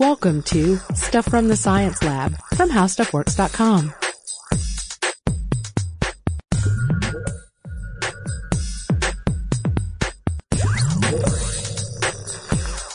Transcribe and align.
Welcome 0.00 0.42
to 0.44 0.78
Stuff 0.94 1.26
from 1.26 1.48
the 1.48 1.56
Science 1.56 2.02
Lab 2.02 2.34
from 2.54 2.70
HowStuffWorks.com. 2.70 3.92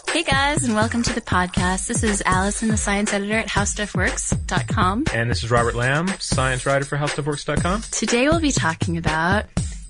Hey 0.10 0.24
guys, 0.24 0.64
and 0.64 0.74
welcome 0.74 1.04
to 1.04 1.14
the 1.14 1.22
podcast. 1.22 1.86
This 1.86 2.02
is 2.02 2.24
Allison, 2.26 2.70
the 2.70 2.78
science 2.78 3.14
editor 3.14 3.36
at 3.36 3.50
HowStuffWorks.com. 3.50 5.04
And 5.14 5.30
this 5.30 5.44
is 5.44 5.52
Robert 5.52 5.76
Lamb, 5.76 6.08
science 6.18 6.66
writer 6.66 6.86
for 6.86 6.98
HowStuffWorks.com. 6.98 7.84
Today 7.92 8.28
we'll 8.28 8.40
be 8.40 8.52
talking 8.52 8.98
about 8.98 9.46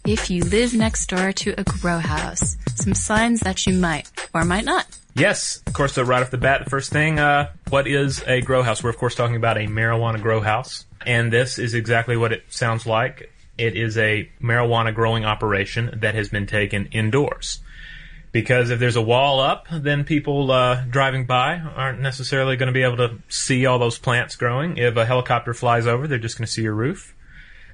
if 0.05 0.29
you 0.29 0.43
live 0.43 0.73
next 0.73 1.07
door 1.07 1.31
to 1.31 1.55
a 1.57 1.63
grow 1.63 1.99
house, 1.99 2.57
some 2.75 2.93
signs 2.93 3.39
that 3.39 3.65
you 3.65 3.73
might 3.73 4.11
or 4.33 4.43
might 4.43 4.65
not. 4.65 4.85
Yes, 5.15 5.61
of 5.65 5.71
course, 5.71 5.93
so 5.93 6.03
right 6.03 6.21
off 6.21 6.29
the 6.29 6.37
bat, 6.37 6.65
the 6.65 6.69
first 6.69 6.91
thing, 6.91 7.19
uh, 7.19 7.49
what 7.69 7.87
is 7.87 8.21
a 8.27 8.41
grow 8.41 8.63
house? 8.63 8.83
We're 8.83 8.89
of 8.89 8.97
course 8.97 9.15
talking 9.15 9.37
about 9.37 9.57
a 9.57 9.61
marijuana 9.61 10.21
grow 10.21 10.41
house. 10.41 10.85
And 11.05 11.31
this 11.31 11.57
is 11.57 11.73
exactly 11.73 12.17
what 12.17 12.33
it 12.33 12.43
sounds 12.49 12.85
like. 12.85 13.31
It 13.57 13.77
is 13.77 13.97
a 13.97 14.29
marijuana 14.41 14.93
growing 14.93 15.23
operation 15.23 15.99
that 16.01 16.15
has 16.15 16.27
been 16.27 16.47
taken 16.47 16.87
indoors. 16.87 17.59
Because 18.33 18.69
if 18.69 18.79
there's 18.79 18.97
a 18.97 19.01
wall 19.01 19.39
up, 19.39 19.67
then 19.71 20.03
people 20.03 20.51
uh, 20.51 20.83
driving 20.89 21.25
by 21.25 21.59
aren't 21.59 22.01
necessarily 22.01 22.57
going 22.57 22.67
to 22.67 22.73
be 22.73 22.83
able 22.83 22.97
to 22.97 23.19
see 23.29 23.65
all 23.65 23.79
those 23.79 23.97
plants 23.97 24.35
growing. 24.35 24.75
If 24.75 24.97
a 24.97 25.05
helicopter 25.05 25.53
flies 25.53 25.87
over, 25.87 26.05
they're 26.09 26.19
just 26.19 26.37
going 26.37 26.45
to 26.45 26.51
see 26.51 26.63
your 26.63 26.73
roof. 26.73 27.14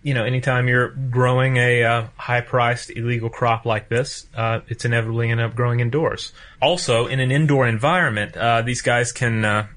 You 0.04 0.14
know, 0.16 0.24
anytime 0.24 0.68
you're 0.68 0.90
growing 0.90 1.58
a 1.58 1.84
uh, 1.84 2.08
high-priced 2.18 2.90
illegal 2.90 3.30
crop 3.30 3.66
like 3.66 3.88
this, 3.88 4.26
uh, 4.36 4.62
it's 4.68 4.84
inevitably 4.84 5.30
end 5.30 5.40
up 5.40 5.56
growing 5.56 5.80
indoors. 5.80 6.34
Also, 6.62 7.06
in 7.06 7.20
an 7.20 7.30
indoor 7.32 7.68
environment, 7.68 8.36
uh, 8.36 8.64
these 8.64 8.82
guys 8.82 9.12
can 9.12 9.46
uh, 9.46 9.68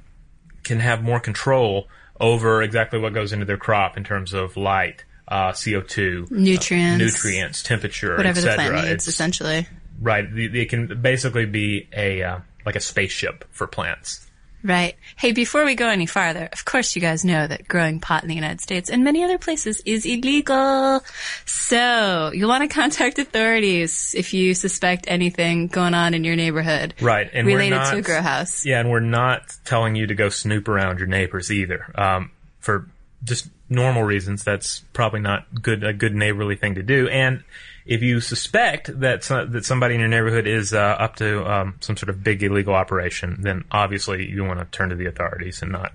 can 0.63 0.81
have 0.81 1.03
more 1.03 1.21
control 1.21 1.89
over 2.19 2.63
exactly 2.63 2.99
what 2.99 3.13
goes 3.13 3.33
into 3.33 3.45
their 3.45 3.59
crop 3.59 3.97
in 3.99 4.05
terms 4.05 4.33
of 4.33 4.57
light, 4.57 5.05
uh, 5.29 5.51
CO2, 5.53 6.31
Nutrients. 6.31 6.99
nutrients, 6.99 7.63
temperature, 7.63 8.17
Whatever 8.17 8.41
the 8.41 8.55
plant 8.55 8.75
needs, 8.75 8.87
It's- 8.87 9.09
essentially. 9.09 9.69
Right. 10.01 10.27
They, 10.35 10.49
they 10.49 10.65
can 10.65 11.01
basically 11.01 11.47
be 11.47 11.89
a 11.97 12.23
uh, 12.23 12.39
like 12.67 12.77
a 12.77 12.81
spaceship 12.81 13.45
for 13.51 13.67
plants. 13.67 14.27
Right. 14.65 14.97
Hey, 15.17 15.33
before 15.33 15.67
we 15.67 15.75
go 15.75 15.89
any 15.89 16.07
farther, 16.07 16.49
of 16.51 16.65
course 16.65 16.97
you 16.97 17.03
guys 17.03 17.23
know 17.23 17.47
that 17.47 17.69
growing 17.69 18.01
pot 18.01 18.23
in 18.23 18.31
the 18.31 18.35
United 18.35 18.63
States 18.63 18.89
and 18.89 19.05
many 19.05 19.23
other 19.23 19.37
places 19.37 19.83
is 19.85 20.07
illegal. 20.07 21.03
So, 21.45 22.31
you'll 22.33 22.49
want 22.49 22.63
to 22.63 22.75
contact 22.75 23.19
authorities 23.19 24.15
if 24.17 24.33
you 24.33 24.55
suspect 24.55 25.05
anything 25.07 25.67
going 25.67 25.93
on 25.93 26.15
in 26.15 26.25
your 26.25 26.35
neighborhood. 26.35 26.95
Right. 27.03 27.29
And 27.33 27.47
we're 27.47 27.59
related 27.59 27.77
not, 27.77 27.91
to 27.93 27.99
a 27.99 28.03
grow 28.03 28.23
house. 28.23 28.65
Yeah, 28.65 28.81
and 28.81 28.91
we're 28.91 29.01
not 29.01 29.55
telling 29.67 29.97
you 29.97 30.07
to 30.07 30.15
go 30.15 30.31
snoop 30.31 30.67
around 30.67 30.99
your 30.99 31.09
neighbors 31.09 31.53
either. 31.53 31.93
Um, 31.95 32.31
for 32.61 32.89
just 33.23 33.49
normal 33.75 34.03
reasons, 34.03 34.45
that's 34.45 34.81
probably 34.93 35.21
not 35.21 35.63
good 35.63 35.85
a 35.85 35.93
good 35.93 36.15
neighborly 36.15 36.57
thing 36.57 36.77
to 36.77 36.83
do. 36.83 37.09
And 37.09 37.45
if 37.87 38.03
you 38.03 38.21
suspect 38.21 38.99
that 39.01 39.23
that 39.23 39.65
somebody 39.65 39.95
in 39.95 40.01
your 40.01 40.09
neighborhood 40.09 40.47
is 40.47 40.73
uh, 40.73 40.79
up 40.79 41.17
to 41.17 41.45
um, 41.45 41.77
some 41.81 41.97
sort 41.97 42.09
of 42.11 42.23
big 42.23 42.43
illegal 42.43 42.75
operation, 42.75 43.39
then 43.43 43.65
obviously 43.71 44.29
you 44.29 44.45
want 44.45 44.61
to 44.61 44.65
turn 44.77 44.91
to 44.91 44.97
the 44.97 45.07
authorities 45.07 45.63
and 45.63 45.73
not 45.73 45.93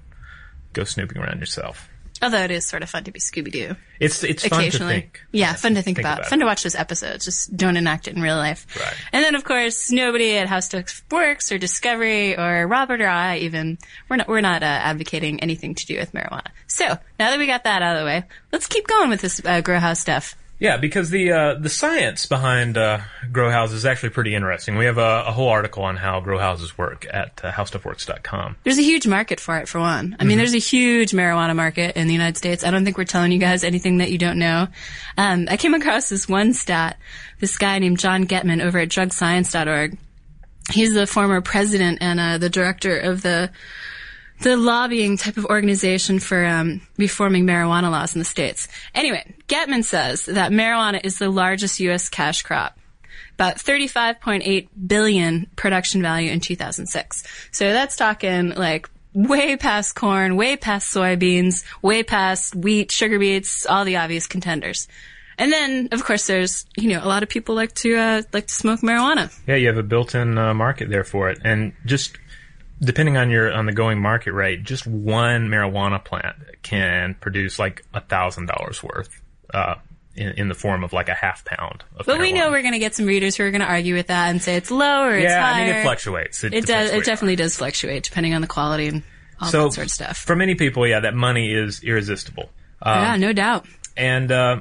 go 0.73 0.83
snooping 0.83 1.17
around 1.17 1.39
yourself. 1.39 1.89
Although 2.21 2.43
it 2.43 2.51
is 2.51 2.65
sort 2.65 2.83
of 2.83 2.89
fun 2.89 3.05
to 3.05 3.11
be 3.11 3.19
Scooby 3.19 3.51
Doo. 3.51 3.75
It's 3.99 4.23
it's 4.23 4.45
fun 4.47 4.59
to 4.59 4.67
occasionally. 4.67 4.93
think. 5.01 5.21
Yeah, 5.31 5.53
fun 5.53 5.75
to 5.75 5.81
think, 5.81 5.97
Think 5.97 6.05
about. 6.05 6.19
about 6.19 6.29
Fun 6.29 6.39
to 6.39 6.45
watch 6.45 6.63
those 6.63 6.75
episodes. 6.75 7.25
Just 7.25 7.55
don't 7.55 7.77
enact 7.77 8.07
it 8.07 8.15
in 8.15 8.21
real 8.21 8.35
life. 8.35 8.65
Right. 8.77 8.93
And 9.13 9.23
then, 9.23 9.35
of 9.35 9.43
course, 9.43 9.91
nobody 9.91 10.37
at 10.37 10.63
Stuff 10.63 11.03
Works 11.11 11.51
or 11.51 11.57
Discovery 11.57 12.37
or 12.37 12.67
Robert 12.67 13.01
or 13.01 13.07
I 13.07 13.37
even 13.37 13.77
we're 14.09 14.17
not 14.17 14.27
we're 14.27 14.41
not 14.41 14.63
uh, 14.63 14.65
advocating 14.65 15.39
anything 15.41 15.75
to 15.75 15.85
do 15.85 15.97
with 15.97 16.11
marijuana. 16.13 16.47
So 16.67 16.85
now 16.85 17.31
that 17.31 17.39
we 17.39 17.47
got 17.47 17.63
that 17.63 17.81
out 17.81 17.95
of 17.95 18.01
the 18.01 18.05
way, 18.05 18.23
let's 18.51 18.67
keep 18.67 18.87
going 18.87 19.09
with 19.09 19.21
this 19.21 19.41
uh, 19.45 19.61
grow 19.61 19.79
house 19.79 19.99
stuff. 19.99 20.35
Yeah, 20.59 20.75
because 20.75 21.09
the 21.09 21.31
uh, 21.31 21.53
the 21.53 21.70
science 21.70 22.25
behind 22.25 22.77
uh, 22.77 22.99
grow 23.31 23.49
houses 23.49 23.77
is 23.77 23.86
actually 23.86 24.09
pretty 24.09 24.36
interesting. 24.36 24.77
We 24.77 24.86
have 24.86 24.97
a, 24.97 25.23
a 25.27 25.31
whole 25.31 25.47
article 25.47 25.83
on 25.83 25.95
how 25.95 26.20
grow 26.20 26.37
houses 26.37 26.77
work 26.77 27.08
at 27.09 27.39
uh, 27.42 27.52
howstuffworks.com. 27.52 28.58
There's 28.65 28.77
a 28.77 28.83
huge 28.83 29.08
market 29.08 29.39
for 29.39 29.58
it, 29.58 29.70
for 29.70 29.80
one. 29.80 30.17
I 30.20 30.25
mean, 30.25 30.37
there's 30.37 30.53
a 30.53 30.59
huge 30.59 31.11
marijuana 31.11 31.55
market 31.55 31.95
in 31.95 32.08
the 32.08 32.14
United 32.14 32.36
States. 32.36 32.65
I 32.65 32.71
don't 32.71 32.83
think 32.83 32.97
we're 32.97 33.05
telling 33.05 33.31
you 33.31 33.39
guys 33.39 33.64
anything 33.64 33.99
that 33.99 34.11
you 34.11 34.17
don't 34.17 34.37
know. 34.37 34.67
Um, 35.17 35.47
I 35.49 35.55
came 35.55 35.73
across 35.73 36.09
this 36.09 36.27
one 36.27 36.52
stat. 36.52 36.99
This 37.39 37.58
guy 37.58 37.80
named 37.80 37.99
Jon 37.99 38.27
Gettman 38.27 38.61
over 38.61 38.80
at 38.80 38.89
drugscience.org. 38.89 39.97
He's 40.71 40.93
the 40.93 41.08
former 41.08 41.39
president 41.39 41.99
and 42.02 42.20
uh, 42.20 42.37
the 42.37 42.49
director 42.49 42.99
of 42.99 43.21
the 43.21 43.49
the 44.42 44.55
lobbying 44.55 45.17
type 45.17 45.38
of 45.38 45.45
organization 45.45 46.20
for 46.20 46.45
um, 46.45 46.82
reforming 46.98 47.45
marijuana 47.45 47.92
laws 47.92 48.16
in 48.16 48.20
the 48.20 48.26
states. 48.26 48.67
Anyway, 48.95 49.36
Gettman 49.48 49.83
says 49.83 50.26
that 50.26 50.52
marijuana 50.52 51.02
is 51.04 51.20
the 51.20 51.30
largest 51.30 51.80
U.S. 51.82 52.10
cash 52.10 52.42
crop 52.44 52.77
about 53.39 53.55
35.8 53.55 54.67
billion 54.86 55.48
production 55.55 56.02
value 56.02 56.30
in 56.30 56.42
2006. 56.42 57.23
So 57.52 57.72
that's 57.72 57.95
talking 57.95 58.50
like 58.50 58.89
way 59.14 59.55
past 59.55 59.95
corn, 59.95 60.36
way 60.36 60.58
past 60.58 60.94
soybeans, 60.94 61.64
way 61.82 62.04
past 62.04 62.54
wheat, 62.54 62.92
sugar 62.92 63.17
beets, 63.17 63.66
all 63.66 63.86
the 63.86 63.95
obvious 63.95 64.27
contenders. 64.27 64.89
And 65.38 65.54
then, 65.54 65.88
of 65.94 66.04
course, 66.04 66.27
there's 66.27 66.66
you 66.76 66.89
know 66.89 67.02
a 67.02 67.08
lot 67.08 67.23
of 67.23 67.30
people 67.30 67.56
like 67.56 67.73
to 67.76 67.95
uh, 67.95 68.21
like 68.33 68.48
to 68.48 68.54
smoke 68.54 68.82
marijuana. 68.82 69.33
Yeah, 69.48 69.56
you 69.56 69.67
have 69.67 69.77
a 69.77 69.83
built-in 69.83 70.38
uh, 70.38 70.54
market 70.54 70.89
there 70.89 71.06
for 71.06 71.30
it, 71.30 71.39
and 71.45 71.71
just 71.86 72.17
depending 72.81 73.17
on 73.17 73.29
your 73.29 73.51
on 73.51 73.65
the 73.65 73.73
going 73.73 73.99
market 74.01 74.33
rate, 74.33 74.63
just 74.63 74.87
one 74.87 75.47
marijuana 75.49 76.03
plant 76.03 76.35
can 76.61 77.15
produce 77.15 77.59
like 77.59 77.83
a 77.93 78.01
thousand 78.01 78.47
dollars 78.47 78.83
worth. 78.83 79.21
Uh, 79.53 79.75
in, 80.15 80.29
in 80.33 80.47
the 80.49 80.55
form 80.55 80.83
of 80.83 80.91
like 80.91 81.07
a 81.07 81.13
half 81.13 81.45
pound 81.45 81.83
of 81.95 82.05
But 82.05 82.19
we 82.19 82.33
know 82.33 82.51
we're 82.51 82.61
going 82.61 82.73
to 82.73 82.79
get 82.79 82.93
some 82.93 83.05
readers 83.05 83.37
who 83.37 83.43
are 83.43 83.51
going 83.51 83.61
to 83.61 83.67
argue 83.67 83.95
with 83.95 84.07
that 84.07 84.29
and 84.29 84.41
say 84.41 84.55
it's 84.55 84.69
low 84.69 85.03
or 85.03 85.15
it's 85.15 85.23
yeah, 85.23 85.41
higher. 85.41 85.63
I 85.63 85.67
mean 85.67 85.75
it 85.77 85.83
fluctuates. 85.83 86.43
It 86.43 86.65
does. 86.65 86.91
It 86.91 87.05
definitely 87.05 87.37
does 87.37 87.55
fluctuate 87.55 88.03
depending 88.03 88.33
on 88.33 88.41
the 88.41 88.47
quality 88.47 88.87
and 88.87 89.03
all 89.39 89.47
so 89.47 89.63
that 89.65 89.73
sort 89.73 89.87
of 89.87 89.91
stuff. 89.91 90.17
For 90.17 90.35
many 90.35 90.55
people, 90.55 90.85
yeah, 90.85 90.99
that 91.01 91.15
money 91.15 91.53
is 91.53 91.83
irresistible. 91.83 92.49
Um, 92.81 93.01
yeah, 93.01 93.15
no 93.15 93.33
doubt. 93.33 93.65
and 93.95 94.31
uh, 94.31 94.59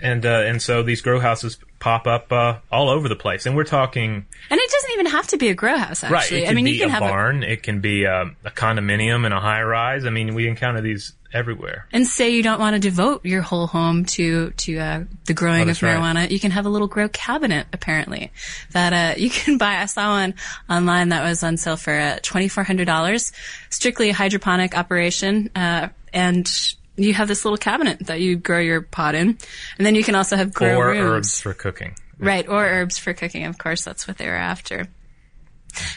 and 0.00 0.24
uh, 0.24 0.28
and 0.46 0.62
so 0.62 0.82
these 0.82 1.00
grow 1.02 1.20
houses 1.20 1.58
pop 1.78 2.06
up 2.06 2.32
uh, 2.32 2.58
all 2.72 2.88
over 2.88 3.08
the 3.08 3.16
place, 3.16 3.46
and 3.46 3.54
we're 3.54 3.64
talking 3.64 4.26
And 4.50 4.60
it 4.60 4.70
doesn't 4.70 4.83
even 4.94 5.06
have 5.06 5.26
to 5.28 5.36
be 5.36 5.48
a 5.48 5.54
grow 5.54 5.76
house. 5.76 6.02
right. 6.02 6.12
Actually, 6.12 6.38
It 6.38 6.46
could 6.46 6.50
I 6.50 6.54
mean, 6.54 6.64
be 6.64 6.70
you 6.72 6.78
can 6.80 6.88
a 6.88 6.92
have 6.92 7.02
a, 7.02 7.06
barn, 7.08 7.42
it 7.42 7.62
can 7.62 7.80
be 7.80 8.06
um, 8.06 8.36
a 8.44 8.50
condominium 8.50 9.24
and 9.24 9.34
a 9.34 9.40
high 9.40 9.62
rise. 9.62 10.04
I 10.06 10.10
mean, 10.10 10.34
we 10.34 10.48
encounter 10.48 10.80
these 10.80 11.12
everywhere. 11.32 11.86
and 11.92 12.06
say 12.06 12.30
you 12.30 12.42
don't 12.44 12.60
want 12.60 12.74
to 12.74 12.80
devote 12.80 13.24
your 13.26 13.42
whole 13.42 13.66
home 13.66 14.04
to 14.04 14.50
to 14.52 14.78
uh, 14.78 15.04
the 15.24 15.34
growing 15.34 15.58
Oh, 15.58 15.62
of 15.62 15.66
that's 15.68 15.82
right. 15.82 15.96
marijuana. 15.96 16.30
You 16.30 16.38
can 16.38 16.52
have 16.52 16.64
a 16.64 16.68
little 16.68 16.86
grow 16.86 17.08
cabinet, 17.08 17.66
apparently, 17.72 18.30
that 18.70 18.92
uh, 18.92 19.14
you 19.20 19.30
can 19.30 19.58
buy. 19.58 19.78
I 19.82 19.86
saw 19.86 20.10
one 20.10 20.34
online 20.70 21.08
that 21.10 21.24
was 21.24 21.42
on 21.42 21.56
sale 21.56 21.76
for 21.76 21.92
uh, 21.92 22.18
twenty 22.22 22.48
four 22.48 22.62
hundred 22.64 22.86
dollars, 22.86 23.32
strictly 23.70 24.10
a 24.10 24.14
hydroponic 24.14 24.76
operation, 24.76 25.50
uh, 25.56 25.88
and 26.12 26.48
you 26.96 27.12
have 27.12 27.26
this 27.26 27.44
little 27.44 27.58
cabinet 27.58 28.06
that 28.06 28.20
you 28.20 28.36
grow 28.36 28.60
your 28.60 28.80
pot 28.82 29.16
in, 29.16 29.36
and 29.78 29.84
then 29.86 29.96
you 29.96 30.04
can 30.04 30.14
also 30.14 30.36
have 30.36 30.54
grow 30.54 30.76
or 30.78 30.88
rooms. 30.90 31.00
herbs 31.16 31.40
for 31.40 31.52
cooking. 31.52 31.96
Right, 32.24 32.48
or 32.48 32.64
herbs 32.64 32.98
for 32.98 33.12
cooking, 33.12 33.44
of 33.46 33.58
course, 33.58 33.84
that's 33.84 34.06
what 34.08 34.18
they 34.18 34.26
were 34.26 34.34
after. 34.34 34.86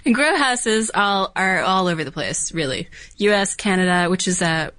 And 0.06 0.16
grow 0.16 0.36
houses 0.36 0.90
all 0.94 1.32
are 1.36 1.62
all 1.62 1.88
over 1.88 2.04
the 2.04 2.12
place, 2.12 2.52
really. 2.52 2.90
US, 3.18 3.56
Canada, 3.56 4.10
which 4.10 4.28
is 4.28 4.42
uh 4.42 4.72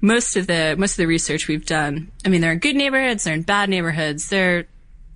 most 0.00 0.36
of 0.36 0.46
the 0.46 0.76
most 0.78 0.92
of 0.92 0.96
the 0.98 1.06
research 1.06 1.48
we've 1.48 1.66
done. 1.66 2.10
I 2.24 2.28
mean, 2.28 2.40
there 2.40 2.52
are 2.52 2.56
good 2.56 2.76
neighborhoods, 2.76 3.24
there 3.24 3.34
are 3.34 3.42
bad 3.42 3.68
neighborhoods, 3.68 4.28
they're 4.28 4.66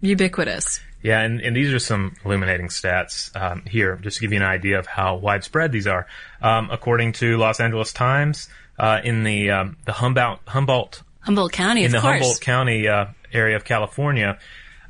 ubiquitous. 0.01 0.81
Yeah, 1.03 1.21
and, 1.21 1.41
and 1.41 1.57
these 1.57 1.73
are 1.73 1.81
some 1.81 2.15
illuminating 2.25 2.69
stats 2.69 3.35
um, 3.35 3.63
here, 3.67 3.97
just 3.97 4.19
to 4.19 4.21
give 4.21 4.33
you 4.33 4.39
an 4.39 4.45
idea 4.45 4.79
of 4.79 4.87
how 4.87 5.17
widespread 5.17 5.73
these 5.73 5.89
are. 5.89 6.07
Um, 6.41 6.71
according 6.71 7.15
to 7.15 7.39
Los 7.39 7.59
Angeles 7.59 7.93
Times, 7.93 8.49
uh, 8.79 9.01
in 9.03 9.25
the 9.25 9.51
um, 9.51 9.77
the 9.85 9.93
Humboldt 9.93 10.41
Humboldt 10.47 11.03
Humboldt 11.21 11.53
County, 11.53 11.81
in 11.81 11.87
of 11.87 11.93
the 11.93 12.01
course. 12.01 12.15
Humboldt 12.15 12.41
County 12.41 12.89
uh, 12.89 13.07
area 13.33 13.57
of 13.57 13.65
California, 13.65 14.39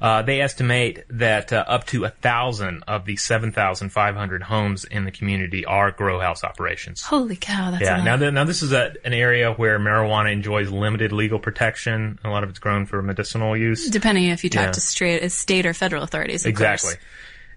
uh, 0.02 0.20
they 0.20 0.40
estimate 0.40 1.04
that 1.08 1.52
uh, 1.52 1.64
up 1.68 1.86
to 1.86 2.04
a 2.04 2.08
thousand 2.10 2.82
of 2.88 3.04
the 3.04 3.16
seven 3.16 3.52
thousand 3.52 3.90
five 3.90 4.16
hundred 4.16 4.42
homes 4.42 4.84
in 4.84 5.04
the 5.04 5.12
community 5.12 5.64
are 5.64 5.92
grow 5.92 6.18
house 6.18 6.42
operations. 6.42 7.02
Holy 7.02 7.36
cow, 7.36 7.70
that's 7.70 7.82
a 7.82 7.84
Yeah. 7.86 8.02
Now, 8.04 8.16
th- 8.16 8.32
now 8.34 8.42
this 8.44 8.62
is 8.62 8.72
a, 8.72 8.92
an 9.04 9.12
area 9.12 9.52
where 9.52 9.78
marijuana 9.78 10.32
enjoys 10.32 10.70
limited 10.70 11.12
legal 11.12 11.38
protection. 11.38 12.18
A 12.24 12.28
lot 12.30 12.42
of 12.42 12.50
it's 12.50 12.58
grown 12.58 12.84
for 12.84 13.00
medicinal 13.00 13.56
use. 13.56 13.88
Depending 13.90 14.24
if 14.26 14.42
you 14.42 14.50
talk 14.50 14.64
Yeah. 14.66 14.70
to 14.72 14.80
straight, 14.80 15.30
state 15.30 15.66
or 15.66 15.72
federal 15.72 16.02
authorities. 16.02 16.44
Of 16.44 16.54
course. 16.56 16.82
Exactly. 16.84 17.06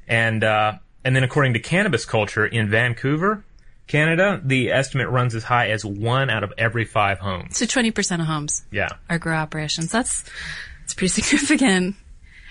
And 0.08 0.44
uh, 0.44 0.74
and 1.04 1.16
then 1.16 1.24
according 1.24 1.54
to 1.54 1.60
cannabis 1.60 2.06
culture 2.06 2.46
in 2.46 2.70
Vancouver, 2.70 3.44
Canada, 3.88 4.40
the 4.44 4.72
estimate 4.72 5.10
runs 5.10 5.34
as 5.36 5.44
high 5.44 5.70
as 5.70 5.84
one 5.84 6.30
out 6.30 6.44
of 6.44 6.54
every 6.58 6.86
five 6.86 7.20
homes. 7.20 7.58
So 7.58 7.66
20% 7.66 8.20
of 8.20 8.26
homes 8.28 8.64
Yeah. 8.72 8.90
are 9.10 9.18
grow 9.20 9.36
operations. 9.36 9.92
That's, 9.92 10.24
that's 10.82 10.94
pretty 10.96 11.10
significant. 11.22 11.96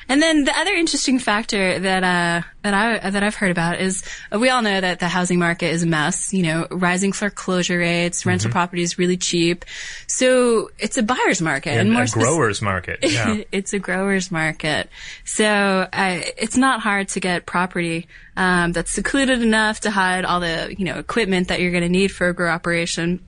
And 0.08 0.20
then 0.20 0.44
the 0.44 0.56
other 0.56 0.72
interesting 0.72 1.18
factor 1.18 1.78
that 1.78 2.02
uh, 2.02 2.46
that 2.62 2.74
I 2.74 3.10
that 3.10 3.22
I've 3.22 3.34
heard 3.34 3.50
about 3.50 3.80
is 3.80 4.02
uh, 4.32 4.38
we 4.38 4.48
all 4.48 4.62
know 4.62 4.80
that 4.80 5.00
the 5.00 5.08
housing 5.08 5.38
market 5.38 5.66
is 5.66 5.82
a 5.82 5.86
mess. 5.86 6.32
You 6.32 6.42
know, 6.42 6.66
rising 6.70 7.12
foreclosure 7.12 7.78
rates, 7.78 8.26
rental 8.26 8.50
property 8.50 8.82
is 8.82 8.98
really 8.98 9.16
cheap, 9.16 9.64
so 10.06 10.70
it's 10.78 10.98
a 10.98 11.02
buyer's 11.02 11.40
market 11.40 11.70
And 11.70 11.80
and 11.80 11.92
more 11.92 12.02
a 12.02 12.08
growers 12.08 12.60
market. 12.60 13.00
Yeah. 13.02 13.42
it's 13.52 13.72
a 13.72 13.78
growers 13.78 14.30
market. 14.30 14.88
So 15.24 15.46
uh, 15.46 16.20
it's 16.36 16.56
not 16.56 16.80
hard 16.80 17.08
to 17.08 17.20
get 17.20 17.46
property 17.46 18.08
um, 18.36 18.72
that's 18.72 18.90
secluded 18.90 19.42
enough 19.42 19.80
to 19.80 19.90
hide 19.90 20.24
all 20.24 20.40
the 20.40 20.74
you 20.76 20.84
know 20.84 20.98
equipment 20.98 21.48
that 21.48 21.60
you're 21.60 21.70
going 21.70 21.82
to 21.82 21.88
need 21.88 22.08
for 22.08 22.28
a 22.28 22.34
grow 22.34 22.50
operation. 22.50 23.20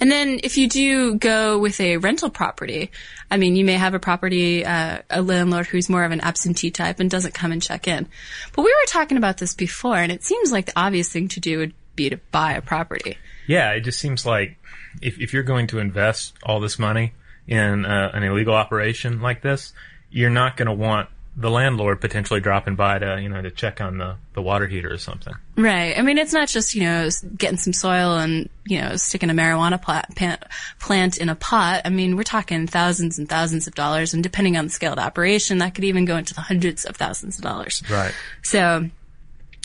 And 0.00 0.10
then 0.10 0.40
if 0.42 0.58
you 0.58 0.68
do 0.68 1.14
go 1.14 1.58
with 1.58 1.80
a 1.80 1.96
rental 1.96 2.30
property, 2.30 2.90
I 3.30 3.36
mean, 3.38 3.56
you 3.56 3.64
may 3.64 3.74
have 3.74 3.94
a 3.94 3.98
property, 3.98 4.64
uh, 4.64 4.98
a 5.08 5.22
landlord 5.22 5.66
who's 5.66 5.88
more 5.88 6.04
of 6.04 6.12
an 6.12 6.20
absentee 6.20 6.70
type 6.70 7.00
and 7.00 7.10
doesn't 7.10 7.34
come 7.34 7.52
and 7.52 7.62
check 7.62 7.88
in. 7.88 8.06
But 8.54 8.62
we 8.62 8.70
were 8.70 8.86
talking 8.88 9.16
about 9.16 9.38
this 9.38 9.54
before, 9.54 9.96
and 9.96 10.12
it 10.12 10.22
seems 10.22 10.52
like 10.52 10.66
the 10.66 10.78
obvious 10.78 11.08
thing 11.08 11.28
to 11.28 11.40
do 11.40 11.58
would 11.58 11.74
be 11.94 12.10
to 12.10 12.18
buy 12.30 12.52
a 12.52 12.62
property. 12.62 13.16
Yeah, 13.46 13.72
it 13.72 13.80
just 13.80 13.98
seems 13.98 14.26
like 14.26 14.58
if, 15.00 15.18
if 15.18 15.32
you're 15.32 15.42
going 15.42 15.68
to 15.68 15.78
invest 15.78 16.34
all 16.42 16.60
this 16.60 16.78
money 16.78 17.14
in 17.48 17.86
uh, 17.86 18.10
an 18.12 18.22
illegal 18.22 18.54
operation 18.54 19.20
like 19.20 19.40
this, 19.40 19.72
you're 20.10 20.30
not 20.30 20.56
going 20.56 20.66
to 20.66 20.74
want 20.74 21.08
the 21.36 21.50
landlord 21.50 22.00
potentially 22.00 22.40
dropping 22.40 22.76
by 22.76 22.98
to 22.98 23.20
you 23.20 23.28
know 23.28 23.42
to 23.42 23.50
check 23.50 23.80
on 23.80 23.98
the, 23.98 24.16
the 24.32 24.42
water 24.42 24.66
heater 24.66 24.90
or 24.92 24.98
something. 24.98 25.34
Right. 25.56 25.96
I 25.96 26.02
mean, 26.02 26.18
it's 26.18 26.32
not 26.32 26.48
just, 26.48 26.74
you 26.74 26.82
know, 26.82 27.08
getting 27.36 27.58
some 27.58 27.72
soil 27.72 28.16
and, 28.16 28.48
you 28.66 28.80
know, 28.80 28.96
sticking 28.96 29.30
a 29.30 29.34
marijuana 29.34 29.80
plant, 29.80 30.44
plant, 30.78 31.18
in 31.18 31.28
a 31.28 31.34
pot. 31.34 31.82
I 31.84 31.90
mean, 31.90 32.16
we're 32.16 32.24
talking 32.24 32.66
thousands 32.66 33.18
and 33.18 33.28
thousands 33.28 33.66
of 33.66 33.74
dollars. 33.74 34.12
And 34.12 34.22
depending 34.22 34.56
on 34.56 34.66
the 34.66 34.70
scale 34.70 34.92
of 34.92 34.96
the 34.96 35.02
operation, 35.02 35.58
that 35.58 35.74
could 35.74 35.84
even 35.84 36.04
go 36.04 36.16
into 36.16 36.34
the 36.34 36.42
hundreds 36.42 36.84
of 36.84 36.96
thousands 36.96 37.38
of 37.38 37.44
dollars. 37.44 37.82
Right. 37.90 38.14
So, 38.42 38.90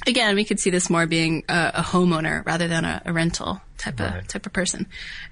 again, 0.07 0.35
we 0.35 0.45
could 0.45 0.59
see 0.59 0.69
this 0.69 0.89
more 0.89 1.07
being 1.07 1.43
a, 1.49 1.71
a 1.75 1.81
homeowner 1.81 2.45
rather 2.45 2.67
than 2.67 2.85
a, 2.85 3.01
a 3.05 3.13
rental 3.13 3.61
type 3.81 3.99
of 3.99 4.27
type 4.27 4.45
of 4.45 4.53
person. 4.53 4.85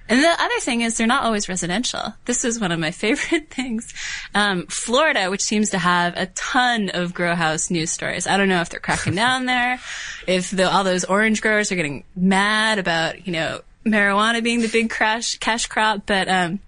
And 0.07 0.23
the 0.23 0.27
other 0.27 0.59
thing 0.59 0.81
is 0.81 0.97
they're 0.97 1.07
not 1.07 1.23
always 1.23 1.47
residential. 1.47 2.15
This 2.25 2.43
is 2.43 2.59
one 2.59 2.71
of 2.71 2.79
my 2.79 2.91
favorite 3.03 3.49
things. 3.49 3.93
Um, 4.33 4.65
Florida, 4.67 5.29
which 5.29 5.41
seems 5.41 5.69
to 5.69 5.77
have 5.77 6.17
a 6.17 6.25
ton 6.27 6.89
of 6.89 7.13
grow 7.13 7.35
house 7.35 7.69
news 7.69 7.91
stories. 7.91 8.25
I 8.27 8.37
don't 8.37 8.49
know 8.49 8.61
if 8.61 8.69
they're 8.69 8.79
cracking 8.79 9.15
down 9.25 9.45
there, 9.45 9.79
if 10.27 10.49
the, 10.49 10.69
all 10.69 10.83
those 10.83 11.05
orange 11.05 11.41
growers 11.41 11.71
are 11.71 11.75
getting 11.75 12.03
mad 12.15 12.79
about 12.79 13.27
you 13.27 13.33
know 13.33 13.61
marijuana 13.85 14.43
being 14.43 14.61
the 14.61 14.67
big 14.67 14.89
crash 14.89 15.37
cash 15.37 15.67
crop, 15.67 16.03
but 16.05 16.27
um, 16.27 16.59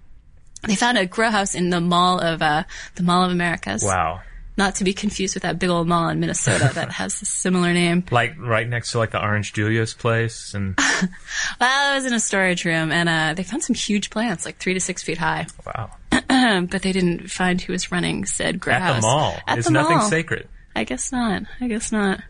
they 0.67 0.75
found 0.75 0.97
a 0.97 1.05
grow 1.05 1.31
house 1.31 1.55
in 1.55 1.71
the 1.71 1.81
Mall 1.81 2.19
of 2.19 2.41
uh, 2.41 2.63
the 2.95 3.03
Mall 3.03 3.25
of 3.25 3.31
Americas. 3.31 3.83
Wow. 3.83 4.21
Not 4.61 4.75
to 4.75 4.83
be 4.83 4.93
confused 4.93 5.33
with 5.33 5.41
that 5.41 5.57
big 5.57 5.71
old 5.71 5.87
mall 5.87 6.07
in 6.09 6.19
Minnesota 6.19 6.69
that 6.75 6.91
has 7.01 7.19
a 7.19 7.25
similar 7.25 7.73
name. 7.73 8.03
Like 8.11 8.35
right 8.37 8.69
next 8.69 8.91
to 8.91 8.99
like 8.99 9.09
the 9.09 9.19
Orange 9.19 9.53
Julius 9.53 9.95
place, 9.95 10.53
and 10.53 10.77
Well, 11.59 11.91
I 11.91 11.95
was 11.95 12.05
in 12.05 12.13
a 12.13 12.19
storage 12.19 12.63
room 12.63 12.91
and 12.91 13.09
uh, 13.09 13.33
they 13.33 13.41
found 13.41 13.63
some 13.63 13.73
huge 13.73 14.11
plants, 14.11 14.45
like 14.45 14.59
three 14.59 14.75
to 14.75 14.79
six 14.79 15.01
feet 15.01 15.17
high. 15.17 15.47
wow, 15.65 15.89
but 16.69 16.83
they 16.83 16.91
didn't 16.91 17.31
find 17.31 17.59
who 17.59 17.73
was 17.73 17.91
running 17.91 18.25
said 18.25 18.59
grow 18.59 18.73
at 18.75 18.97
the 18.97 19.01
mall, 19.01 19.35
At 19.47 19.57
it's 19.57 19.65
the 19.67 19.73
nothing 19.73 19.97
mall. 19.97 20.07
sacred. 20.07 20.47
I 20.75 20.83
guess 20.83 21.11
not. 21.11 21.41
I 21.59 21.67
guess 21.67 21.91
not. 21.91 22.21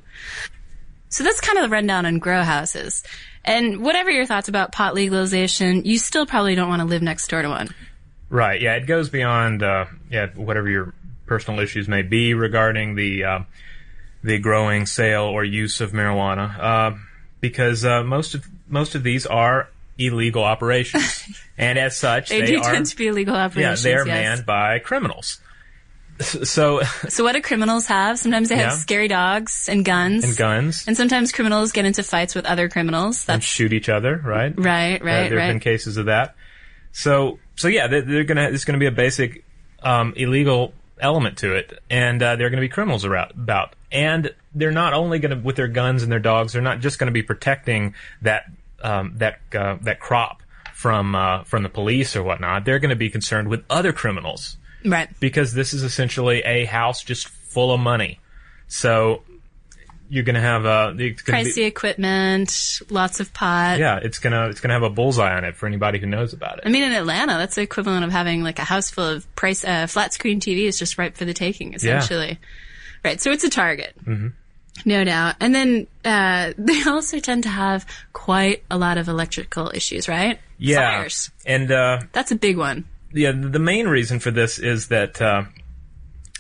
So 1.10 1.26
that's 1.26 1.42
kind 1.42 1.58
of 1.58 1.64
the 1.66 1.70
rundown 1.70 2.06
on 2.06 2.20
grow 2.20 2.44
houses. 2.44 3.04
And 3.44 3.84
whatever 3.84 4.10
your 4.10 4.26
thoughts 4.26 4.48
about 4.48 4.72
pot 4.72 4.96
legalization, 4.96 5.84
you 5.84 5.98
still 5.98 6.26
probably 6.26 6.56
don't 6.56 6.70
want 6.70 6.80
to 6.80 6.86
live 6.88 7.02
next 7.02 7.28
door 7.30 7.42
to 7.42 7.50
one. 7.50 7.76
Right. 8.30 8.62
Yeah, 8.62 8.76
it 8.76 8.86
goes 8.86 9.10
beyond 9.10 9.64
uh, 9.64 9.88
yeah 10.10 10.28
whatever 10.36 10.70
your 10.70 10.94
personal 11.34 11.62
issues 11.62 11.88
may 11.88 12.02
be 12.02 12.34
regarding 12.34 12.96
the 12.96 13.24
uh, 13.24 13.40
the 14.22 14.38
growing, 14.38 14.86
sale, 14.86 15.24
or 15.24 15.46
use 15.46 15.80
of 15.80 15.94
marijuana, 15.94 16.48
uh, 16.60 16.92
because 17.40 17.86
uh, 17.86 18.04
most 18.04 18.36
of 18.36 18.46
most 18.68 18.96
of 18.96 19.02
these 19.04 19.26
are 19.26 19.70
illegal 19.98 20.44
operations, 20.44 21.24
and 21.58 21.80
as 21.80 21.96
such, 21.98 22.28
They, 22.30 22.42
they, 22.42 22.48
do 22.48 22.58
are 22.62 22.72
tend 22.74 22.86
to 22.88 22.96
be 22.98 23.08
illegal 23.08 23.36
yeah 23.36 23.46
operations. 23.46 23.84
they 23.84 23.94
are 23.94 24.06
yes. 24.06 24.08
manned 24.08 24.46
by 24.46 24.80
criminals. 24.80 25.40
So 26.20 26.82
So 27.10 27.24
what 27.24 27.34
do 27.34 27.42
criminals 27.42 27.88
have? 27.88 28.20
Sometimes 28.20 28.50
they 28.50 28.58
have 28.58 28.74
Yeah. 28.74 28.78
scary 28.88 29.08
dogs 29.08 29.68
and 29.70 29.84
guns. 29.86 30.24
and 30.24 30.38
guns 30.38 30.84
And 30.86 30.96
sometimes 30.96 31.32
criminals 31.32 31.72
get 31.72 31.86
into 31.86 32.04
fights 32.04 32.36
with 32.36 32.46
other 32.46 32.70
criminals. 32.70 33.28
and 33.28 33.42
shoot 33.44 33.74
each 33.74 33.90
other, 33.90 34.18
right? 34.24 34.54
right, 34.58 35.02
Uh, 35.02 35.06
right, 35.06 35.30
there 35.30 35.30
have 35.30 35.32
right. 35.32 35.48
been 35.48 35.60
cases 35.60 35.98
of 35.98 36.06
that. 36.08 36.36
So, 36.92 37.40
so 37.56 37.68
yeah, 37.70 37.88
they're, 37.88 38.02
they're 38.04 38.24
gonna. 38.26 38.50
There's 38.52 38.66
gonna 38.66 38.78
be 38.78 38.86
a 38.86 38.92
basic 39.06 39.44
um, 39.82 40.14
illegal 40.16 40.74
element 41.02 41.40
to 41.40 41.56
it, 41.56 41.80
and 41.90 42.22
uh, 42.22 42.36
there 42.36 42.48
are 42.48 42.50
gonna 42.50 42.62
be 42.62 42.70
criminals 42.70 43.04
around, 43.04 43.32
about. 43.32 43.76
And 43.92 44.34
they're 44.54 44.72
not 44.72 44.94
only 44.94 45.20
gonna 45.20 45.38
with 45.38 45.56
their 45.56 45.68
guns 45.68 46.04
and 46.04 46.12
their 46.12 46.20
dogs. 46.20 46.54
They're 46.54 46.62
not 46.62 46.80
just 46.80 47.00
gonna 47.00 47.12
be 47.12 47.24
protecting 47.24 47.96
that 48.22 48.46
um, 48.82 49.14
that 49.18 49.40
uh, 49.54 49.78
that 49.82 50.00
crop 50.00 50.42
from 50.74 51.16
uh, 51.16 51.44
from 51.44 51.64
the 51.64 51.70
police 51.70 52.16
or 52.16 52.24
whatnot. 52.24 52.66
They're 52.66 52.80
gonna 52.80 52.96
be 52.96 53.10
concerned 53.10 53.48
with 53.48 53.64
other 53.70 53.92
criminals 53.94 54.58
right. 54.86 55.10
because 55.20 55.54
this 55.54 55.74
is 55.74 55.84
essentially 55.84 56.42
a 56.42 56.66
house 56.66 57.04
just 57.04 57.28
full 57.28 57.74
of 57.74 57.80
money. 57.80 58.20
So 58.68 59.24
you're 60.14 60.26
gonna 60.26 60.42
have 60.42 60.66
a 60.66 60.94
gonna 60.94 60.98
be- 60.98 61.14
Pricey 61.16 61.66
equipment, 61.66 62.82
lots 62.90 63.22
of 63.22 63.34
pot. 63.34 63.80
yeah, 63.80 63.98
it's 64.04 64.20
gonna 64.20 64.50
it's 64.50 64.60
gonna 64.60 64.74
have 64.74 64.84
a 64.84 64.90
bullseye 64.90 65.36
on 65.38 65.46
it 65.46 65.56
for 65.56 65.68
anybody 65.68 66.00
who 66.00 66.06
knows 66.06 66.34
about 66.34 66.58
it. 66.58 66.64
I 66.66 66.70
mean, 66.70 66.84
in 66.84 66.92
Atlanta, 66.92 67.38
that's 67.38 67.56
the 67.56 67.62
equivalent 67.62 68.04
of 68.04 68.12
having 68.12 68.44
like 68.44 68.60
a 68.60 68.64
house 68.66 68.90
full 68.92 69.06
of 69.08 69.36
price 69.38 69.64
uh, 69.64 69.88
flat 69.88 70.14
screen 70.14 70.42
TVs 70.42 70.78
just 70.78 70.98
ripe 70.98 71.16
for 71.16 71.24
the 71.24 71.34
taking, 71.34 71.74
essentially. 71.74 72.28
Yeah. 72.28 72.36
Right. 73.06 73.22
So 73.22 73.32
it's 73.32 73.46
a 73.46 73.50
target. 73.50 73.94
Mm-hmm. 74.06 74.28
No 74.86 75.04
doubt. 75.06 75.36
And 75.40 75.56
then 75.56 75.88
uh, 76.04 76.52
they 76.58 76.84
also 76.84 77.20
tend 77.20 77.44
to 77.44 77.50
have 77.50 77.86
quite 78.12 78.64
a 78.70 78.78
lot 78.78 78.98
of 78.98 79.08
electrical 79.08 79.72
issues, 79.74 80.08
right? 80.10 80.40
yeah, 80.58 80.98
Fires. 81.00 81.32
and 81.46 81.72
uh, 81.72 82.02
That's 82.12 82.32
a 82.32 82.36
big 82.36 82.58
one. 82.58 82.84
yeah, 83.14 83.32
the 83.32 83.60
main 83.60 83.88
reason 83.88 84.20
for 84.20 84.30
this 84.32 84.60
is 84.60 84.90
that 84.90 85.22
uh, 85.22 85.44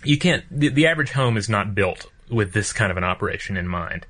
you 0.04 0.18
can't. 0.18 0.44
The, 0.52 0.68
the 0.70 0.88
average 0.88 1.12
home 1.12 1.38
is 1.38 1.48
not 1.50 1.74
built 1.74 2.06
with 2.32 2.54
this 2.54 2.74
kind 2.74 2.92
of 2.92 2.98
an 2.98 3.04
operation 3.04 3.58
in 3.58 3.68
mind. 3.68 4.06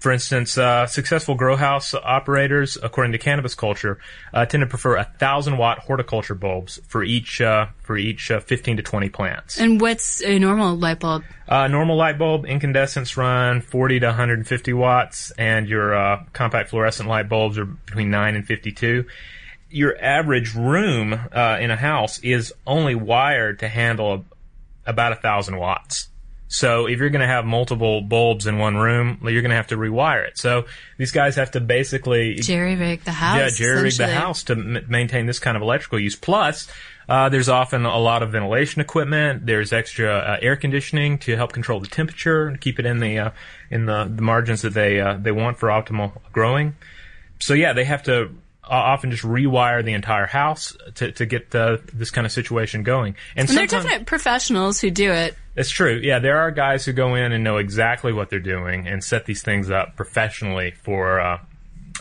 For 0.00 0.12
instance, 0.12 0.58
uh, 0.58 0.86
successful 0.86 1.36
grow 1.36 1.56
house 1.56 1.94
operators, 1.94 2.76
according 2.82 3.12
to 3.12 3.18
cannabis 3.18 3.54
culture, 3.54 3.98
uh, 4.34 4.44
tend 4.44 4.60
to 4.60 4.66
prefer 4.66 4.96
a 4.96 5.04
thousand 5.04 5.56
watt 5.56 5.78
horticulture 5.78 6.34
bulbs 6.34 6.78
for 6.86 7.02
each 7.02 7.40
uh, 7.40 7.68
for 7.82 7.96
each 7.96 8.30
uh, 8.30 8.40
fifteen 8.40 8.76
to 8.76 8.82
twenty 8.82 9.08
plants. 9.08 9.58
And 9.58 9.80
what's 9.80 10.22
a 10.22 10.38
normal 10.38 10.76
light 10.76 11.00
bulb? 11.00 11.24
Uh, 11.48 11.68
normal 11.68 11.96
light 11.96 12.18
bulb 12.18 12.44
incandescents 12.44 13.16
run 13.16 13.60
40 13.60 14.00
to 14.00 14.06
150 14.06 14.72
watts, 14.72 15.30
and 15.38 15.68
your 15.68 15.94
uh, 15.94 16.24
compact 16.32 16.70
fluorescent 16.70 17.08
light 17.08 17.28
bulbs 17.28 17.56
are 17.56 17.64
between 17.64 18.10
9 18.10 18.34
and 18.34 18.44
52. 18.44 19.06
Your 19.70 19.96
average 20.02 20.54
room 20.54 21.12
uh, 21.12 21.58
in 21.60 21.70
a 21.70 21.76
house 21.76 22.18
is 22.18 22.52
only 22.66 22.96
wired 22.96 23.60
to 23.60 23.68
handle 23.68 24.12
a, 24.14 24.90
about 24.90 25.12
a 25.12 25.16
thousand 25.16 25.56
watts. 25.56 26.08
So 26.48 26.86
if 26.86 26.98
you're 27.00 27.10
going 27.10 27.22
to 27.22 27.26
have 27.26 27.44
multiple 27.44 28.00
bulbs 28.00 28.46
in 28.46 28.58
one 28.58 28.76
room, 28.76 29.18
you're 29.22 29.42
going 29.42 29.50
to 29.50 29.56
have 29.56 29.66
to 29.68 29.76
rewire 29.76 30.26
it. 30.26 30.38
So 30.38 30.66
these 30.96 31.10
guys 31.10 31.34
have 31.36 31.50
to 31.52 31.60
basically 31.60 32.36
Jerry 32.36 32.76
rig 32.76 33.02
the 33.02 33.12
house. 33.12 33.38
yeah, 33.38 33.48
jerry 33.48 33.82
rig 33.82 33.94
the 33.94 34.06
house 34.06 34.44
to 34.44 34.52
m- 34.52 34.86
maintain 34.88 35.26
this 35.26 35.40
kind 35.40 35.56
of 35.56 35.62
electrical 35.62 35.98
use. 35.98 36.14
Plus, 36.14 36.68
uh, 37.08 37.28
there's 37.28 37.48
often 37.48 37.84
a 37.84 37.98
lot 37.98 38.22
of 38.22 38.32
ventilation 38.32 38.80
equipment. 38.80 39.46
There's 39.46 39.72
extra 39.72 40.12
uh, 40.18 40.36
air 40.40 40.56
conditioning 40.56 41.18
to 41.18 41.36
help 41.36 41.52
control 41.52 41.80
the 41.80 41.88
temperature 41.88 42.46
and 42.46 42.60
keep 42.60 42.78
it 42.78 42.86
in 42.86 43.00
the 43.00 43.18
uh, 43.18 43.30
in 43.70 43.86
the, 43.86 44.04
the 44.04 44.22
margins 44.22 44.62
that 44.62 44.74
they 44.74 45.00
uh, 45.00 45.16
they 45.20 45.32
want 45.32 45.58
for 45.58 45.68
optimal 45.68 46.12
growing. 46.32 46.76
So 47.40 47.54
yeah, 47.54 47.72
they 47.72 47.84
have 47.84 48.04
to 48.04 48.30
often 48.74 49.10
just 49.10 49.22
rewire 49.22 49.84
the 49.84 49.92
entire 49.92 50.26
house 50.26 50.76
to 50.96 51.12
to 51.12 51.26
get 51.26 51.54
uh, 51.54 51.78
this 51.92 52.10
kind 52.10 52.26
of 52.26 52.32
situation 52.32 52.82
going. 52.82 53.14
And, 53.36 53.48
And 53.48 53.56
they're 53.58 53.68
sometimes- 53.68 53.84
definite 53.84 54.06
professionals 54.06 54.80
who 54.80 54.90
do 54.90 55.12
it. 55.12 55.36
it's 55.54 55.70
true. 55.70 56.00
Yeah, 56.02 56.18
there 56.18 56.38
are 56.38 56.50
guys 56.50 56.84
who 56.84 56.92
go 56.92 57.14
in 57.14 57.32
and 57.32 57.44
know 57.44 57.56
exactly 57.58 58.12
what 58.12 58.28
they're 58.30 58.40
doing 58.40 58.86
and 58.88 59.02
set 59.04 59.24
these 59.26 59.42
things 59.42 59.70
up 59.70 59.96
professionally 59.96 60.72
for, 60.82 61.20
uh, 61.20 61.38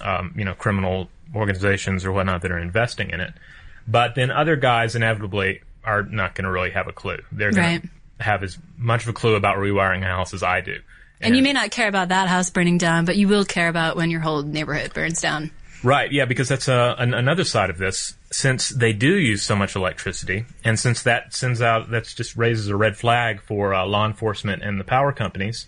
um, 0.03 0.34
you 0.36 0.43
know, 0.45 0.53
criminal 0.53 1.10
organizations 1.36 2.05
or 2.05 2.12
whatnot 2.12 2.41
that 2.41 2.51
are 2.51 2.60
investing 2.60 3.10
in 3.12 3.19
it. 3.22 3.34
But 3.88 4.15
then 4.15 4.31
other 4.31 4.55
guys 4.55 4.95
inevitably 4.95 5.62
are 5.84 6.03
not 6.03 6.34
going 6.36 6.45
to 6.45 6.51
really 6.51 6.72
have 6.72 6.88
a 6.88 6.91
clue. 6.93 7.19
They're 7.31 7.51
going 7.51 7.67
Right. 7.67 7.84
to 7.84 8.24
have 8.24 8.41
as 8.43 8.57
much 8.77 9.03
of 9.03 9.10
a 9.10 9.13
clue 9.13 9.36
about 9.36 9.57
rewiring 9.57 10.01
a 10.01 10.07
house 10.07 10.34
as 10.34 10.41
I 10.41 10.62
do. 10.62 10.79
And 11.22 11.36
you 11.38 11.43
may 11.43 11.53
not 11.53 11.72
care 11.72 11.88
about 11.88 12.10
that 12.10 12.27
house 12.27 12.50
burning 12.50 12.77
down, 12.77 13.05
but 13.05 13.15
you 13.15 13.27
will 13.27 13.45
care 13.45 13.67
about 13.69 13.95
when 13.95 14.10
your 14.12 14.19
whole 14.22 14.41
neighborhood 14.43 14.93
burns 14.93 15.22
down. 15.22 15.51
Right, 15.86 16.12
yeah, 16.12 16.25
because 16.25 16.50
that's 16.50 16.68
uh, 16.68 16.96
an, 16.98 17.13
another 17.13 17.44
side 17.44 17.70
of 17.70 17.77
this. 17.77 18.15
Since 18.32 18.70
they 18.70 18.92
do 18.92 19.15
use 19.15 19.44
so 19.44 19.56
much 19.56 19.75
electricity, 19.75 20.46
and 20.63 20.80
since 20.80 21.04
that 21.04 21.34
sends 21.34 21.62
out, 21.62 21.92
that 21.92 22.06
just 22.06 22.36
raises 22.36 22.68
a 22.70 22.75
red 22.75 22.98
flag 22.98 23.42
for 23.44 23.74
uh, 23.74 23.86
law 23.86 24.08
enforcement 24.08 24.63
and 24.63 24.80
the 24.80 24.84
power 24.84 25.12
companies. 25.12 25.68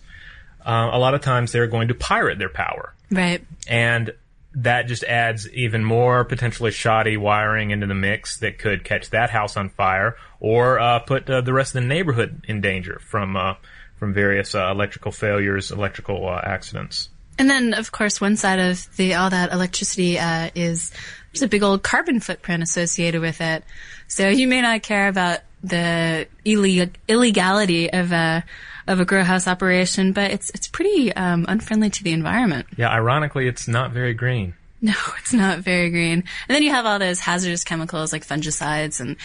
Uh, 0.66 0.90
a 0.92 0.98
lot 0.98 1.14
of 1.14 1.22
times 1.22 1.52
they're 1.52 1.68
going 1.68 1.90
to 1.90 1.94
pirate 1.94 2.40
their 2.40 2.50
power, 2.50 2.94
Right. 3.12 3.46
and 3.68 4.12
that 4.56 4.88
just 4.88 5.04
adds 5.04 5.48
even 5.54 5.84
more 5.84 6.26
potentially 6.26 6.72
shoddy 6.72 7.16
wiring 7.16 7.70
into 7.70 7.86
the 7.86 7.94
mix 7.94 8.40
that 8.40 8.58
could 8.58 8.84
catch 8.84 9.12
that 9.12 9.30
house 9.30 9.56
on 9.56 9.70
fire 9.70 10.16
or 10.40 10.80
uh, 10.80 10.98
put 10.98 11.30
uh, 11.30 11.42
the 11.42 11.54
rest 11.54 11.76
of 11.76 11.84
the 11.84 11.88
neighborhood 11.88 12.44
in 12.48 12.60
danger 12.60 13.00
from 13.06 13.38
uh, 13.38 13.54
from 13.98 14.14
various 14.16 14.56
uh, 14.56 14.70
electrical 14.72 15.12
failures, 15.12 15.70
electrical 15.72 16.28
uh, 16.28 16.42
accidents. 16.44 17.10
And 17.40 17.50
then, 17.50 17.74
of 17.74 17.92
course, 17.92 18.20
one 18.20 18.36
side 18.36 18.60
of 18.60 18.96
the 18.98 19.16
all 19.16 19.30
that 19.30 19.52
electricity 19.52 20.18
uh, 20.18 20.50
is 20.56 20.92
there's 21.32 21.44
a 21.44 21.48
big 21.48 21.64
old 21.64 21.84
carbon 21.84 22.20
footprint 22.20 22.64
associated 22.64 23.22
with 23.22 23.42
it. 23.42 23.64
So 24.08 24.28
you 24.28 24.48
may 24.48 24.62
not 24.62 24.82
care 24.82 25.08
about 25.08 25.40
the 25.64 26.28
illeg- 26.46 26.96
illegality 27.08 27.92
of 27.92 28.12
a 28.12 28.44
of 28.88 29.00
a 29.00 29.06
grow 29.06 29.24
house 29.24 29.48
operation, 29.48 30.14
but 30.14 30.32
it's 30.32 30.50
it's 30.52 30.68
pretty 30.68 31.14
um, 31.14 31.46
unfriendly 31.48 31.90
to 31.92 32.04
the 32.04 32.14
environment. 32.14 32.68
Yeah, 32.78 32.90
ironically, 32.90 33.48
it's 33.48 33.68
not 33.68 33.92
very 33.92 34.14
green. 34.14 34.54
No, 34.80 34.94
it's 35.18 35.34
not 35.34 35.58
very 35.62 35.90
green. 35.90 36.24
And 36.48 36.56
then 36.56 36.62
you 36.62 36.70
have 36.70 36.86
all 36.86 37.00
those 37.00 37.20
hazardous 37.20 37.64
chemicals 37.64 38.14
like 38.14 38.24
fungicides 38.24 39.00
and 39.00 39.16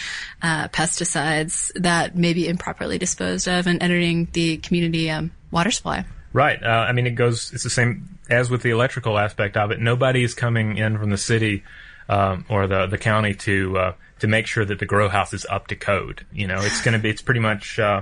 uh, 0.41 0.67
pesticides 0.69 1.71
that 1.75 2.17
may 2.17 2.33
be 2.33 2.47
improperly 2.47 2.97
disposed 2.97 3.47
of 3.47 3.67
and 3.67 3.81
entering 3.83 4.27
the 4.33 4.57
community 4.57 5.11
um, 5.11 5.29
water 5.51 5.69
supply. 5.69 6.05
Right. 6.33 6.61
Uh, 6.61 6.67
I 6.67 6.91
mean, 6.91 7.05
it 7.05 7.11
goes. 7.11 7.53
It's 7.53 7.63
the 7.63 7.69
same 7.69 8.17
as 8.29 8.49
with 8.49 8.63
the 8.63 8.71
electrical 8.71 9.17
aspect 9.19 9.55
of 9.55 9.71
it. 9.71 9.79
Nobody 9.79 10.23
is 10.23 10.33
coming 10.33 10.77
in 10.77 10.97
from 10.97 11.11
the 11.11 11.17
city 11.17 11.63
um, 12.09 12.45
or 12.49 12.67
the 12.67 12.87
the 12.87 12.97
county 12.97 13.33
to 13.35 13.77
uh, 13.77 13.93
to 14.19 14.27
make 14.27 14.47
sure 14.47 14.65
that 14.65 14.79
the 14.79 14.85
grow 14.85 15.09
house 15.09 15.33
is 15.33 15.45
up 15.49 15.67
to 15.67 15.75
code. 15.75 16.25
You 16.33 16.47
know, 16.47 16.59
it's 16.59 16.81
going 16.81 16.93
to 16.93 16.99
be. 16.99 17.09
It's 17.09 17.21
pretty 17.21 17.39
much 17.39 17.79
uh, 17.79 18.01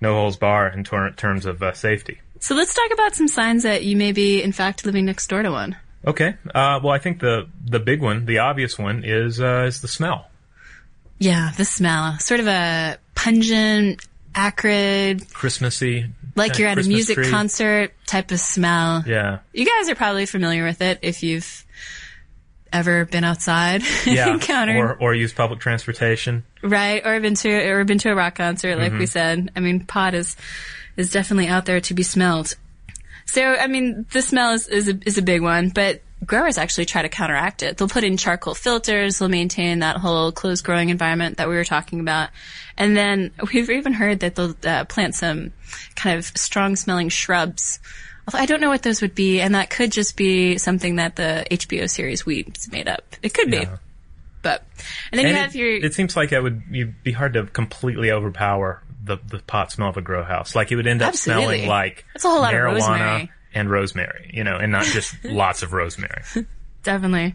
no 0.00 0.14
holes 0.14 0.36
bar 0.36 0.68
in 0.68 0.84
tor- 0.84 1.10
terms 1.12 1.46
of 1.46 1.62
uh, 1.62 1.72
safety. 1.72 2.20
So 2.40 2.54
let's 2.54 2.74
talk 2.74 2.90
about 2.92 3.14
some 3.14 3.28
signs 3.28 3.64
that 3.64 3.84
you 3.84 3.96
may 3.96 4.12
be, 4.12 4.42
in 4.42 4.52
fact, 4.52 4.86
living 4.86 5.04
next 5.04 5.26
door 5.28 5.42
to 5.42 5.50
one. 5.50 5.76
Okay. 6.06 6.36
Uh, 6.54 6.80
well, 6.82 6.92
I 6.92 6.98
think 6.98 7.20
the 7.20 7.48
the 7.64 7.80
big 7.80 8.00
one, 8.00 8.26
the 8.26 8.38
obvious 8.38 8.78
one, 8.78 9.04
is 9.04 9.40
uh, 9.40 9.64
is 9.66 9.80
the 9.80 9.88
smell. 9.88 10.28
Yeah, 11.18 11.52
the 11.56 11.66
smell. 11.66 12.18
Sort 12.18 12.40
of 12.40 12.46
a 12.46 12.98
pungent, 13.14 14.06
acrid, 14.34 15.32
Christmassy. 15.32 16.06
like 16.36 16.58
you're 16.58 16.68
at 16.68 16.78
a 16.78 16.82
music 16.88 17.16
tree. 17.16 17.30
concert 17.30 17.92
type 18.06 18.30
of 18.30 18.40
smell. 18.40 19.02
Yeah. 19.06 19.38
You 19.52 19.66
guys 19.66 19.88
are 19.88 19.94
probably 19.94 20.26
familiar 20.26 20.64
with 20.64 20.80
it 20.82 20.98
if 21.02 21.22
you've 21.22 21.64
ever 22.72 23.04
been 23.04 23.24
outside 23.24 23.82
Yeah. 24.06 24.32
encountered 24.32 24.76
Or 24.76 24.94
or 24.94 25.14
use 25.14 25.32
public 25.32 25.58
transportation. 25.60 26.44
right 26.62 27.04
or 27.04 27.18
been 27.20 27.34
to 27.36 27.50
or 27.68 27.84
been 27.84 27.98
to 27.98 28.10
a 28.10 28.14
rock 28.14 28.36
concert 28.36 28.76
like 28.78 28.90
Mm-hmm. 28.92 28.98
we 29.00 29.06
said. 29.06 29.50
I 29.56 29.60
mean, 29.60 29.84
pot 29.84 30.14
is 30.14 30.36
is 30.96 31.10
definitely 31.10 31.48
out 31.48 31.66
there 31.66 31.80
to 31.80 31.94
be 31.94 32.02
smelled. 32.02 32.54
So, 33.26 33.42
I 33.54 33.66
mean, 33.68 34.06
the 34.12 34.22
smell 34.22 34.52
is 34.54 34.68
is 34.68 34.88
a, 34.88 34.98
is 35.06 35.18
a 35.18 35.22
big 35.22 35.40
one, 35.42 35.68
but 35.70 36.02
growers 36.24 36.58
actually 36.58 36.84
try 36.84 37.02
to 37.02 37.08
counteract 37.08 37.62
it. 37.62 37.76
They'll 37.76 37.88
put 37.88 38.04
in 38.04 38.16
charcoal 38.16 38.54
filters. 38.54 39.18
They'll 39.18 39.28
maintain 39.28 39.80
that 39.80 39.96
whole 39.96 40.32
closed 40.32 40.64
growing 40.64 40.90
environment 40.90 41.38
that 41.38 41.48
we 41.48 41.54
were 41.54 41.64
talking 41.64 42.00
about. 42.00 42.30
And 42.76 42.96
then 42.96 43.32
we've 43.52 43.70
even 43.70 43.92
heard 43.92 44.20
that 44.20 44.34
they'll 44.34 44.54
uh, 44.64 44.84
plant 44.84 45.14
some 45.14 45.52
kind 45.96 46.18
of 46.18 46.26
strong 46.26 46.76
smelling 46.76 47.08
shrubs. 47.08 47.80
Although 48.26 48.38
I 48.38 48.46
don't 48.46 48.60
know 48.60 48.68
what 48.68 48.82
those 48.82 49.00
would 49.00 49.14
be, 49.14 49.40
and 49.40 49.54
that 49.54 49.70
could 49.70 49.92
just 49.92 50.16
be 50.16 50.58
something 50.58 50.96
that 50.96 51.16
the 51.16 51.46
HBO 51.50 51.88
series 51.88 52.24
Weeds 52.24 52.70
made 52.70 52.88
up. 52.88 53.16
It 53.22 53.34
could 53.34 53.50
be. 53.50 53.58
Yeah. 53.58 53.78
But, 54.42 54.64
and 55.12 55.18
then 55.18 55.26
And 55.26 55.34
you 55.34 55.42
have 55.42 55.54
it, 55.54 55.58
your, 55.58 55.84
it 55.84 55.94
seems 55.94 56.16
like 56.16 56.32
it 56.32 56.40
would 56.40 56.62
you'd 56.70 57.02
be 57.02 57.12
hard 57.12 57.34
to 57.34 57.44
completely 57.44 58.10
overpower 58.10 58.82
the, 59.02 59.18
the 59.28 59.38
pot 59.40 59.72
smell 59.72 59.88
of 59.88 59.96
a 59.96 60.02
grow 60.02 60.24
house. 60.24 60.54
Like 60.54 60.70
it 60.72 60.76
would 60.76 60.86
end 60.86 61.02
up 61.02 61.08
Absolutely. 61.08 61.44
smelling 61.44 61.68
like 61.68 62.04
That's 62.14 62.24
a 62.24 62.28
whole 62.28 62.40
lot 62.40 62.54
of 62.54 62.60
marijuana 62.60 62.72
rosemary. 62.72 63.30
And 63.54 63.70
rosemary, 63.70 64.30
you 64.32 64.44
know, 64.44 64.56
and 64.56 64.72
not 64.72 64.84
just 64.84 65.14
lots 65.24 65.62
of 65.62 65.72
rosemary. 65.72 66.22
Definitely. 66.82 67.34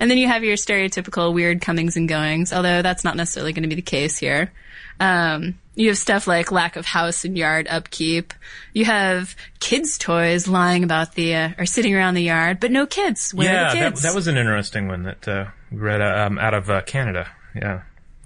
And 0.00 0.10
then 0.10 0.18
you 0.18 0.26
have 0.26 0.42
your 0.42 0.56
stereotypical 0.56 1.32
weird 1.32 1.60
comings 1.60 1.96
and 1.96 2.08
goings, 2.08 2.52
although 2.52 2.82
that's 2.82 3.04
not 3.04 3.16
necessarily 3.16 3.52
going 3.52 3.62
to 3.62 3.68
be 3.68 3.74
the 3.74 3.82
case 3.82 4.18
here. 4.18 4.52
Um, 4.98 5.58
you 5.74 5.88
have 5.88 5.98
stuff 5.98 6.26
like 6.26 6.52
lack 6.52 6.76
of 6.76 6.84
house 6.86 7.24
and 7.24 7.36
yard 7.36 7.66
upkeep. 7.68 8.34
You 8.72 8.84
have 8.84 9.36
kids' 9.60 9.98
toys 9.98 10.46
lying 10.46 10.84
about 10.84 11.14
the, 11.14 11.34
uh, 11.34 11.50
or 11.58 11.66
sitting 11.66 11.94
around 11.94 12.14
the 12.14 12.22
yard, 12.22 12.60
but 12.60 12.70
no 12.70 12.86
kids. 12.86 13.32
Where 13.32 13.48
are 13.48 13.52
yeah, 13.52 13.90
the 13.90 13.94
that, 13.94 14.02
that 14.02 14.14
was 14.14 14.26
an 14.26 14.36
interesting 14.36 14.88
one 14.88 15.04
that 15.04 15.26
uh, 15.28 15.46
we 15.70 15.78
read 15.78 16.00
uh, 16.00 16.26
um, 16.26 16.38
out 16.38 16.54
of 16.54 16.68
uh, 16.68 16.82
Canada. 16.82 17.28
Yeah. 17.54 17.82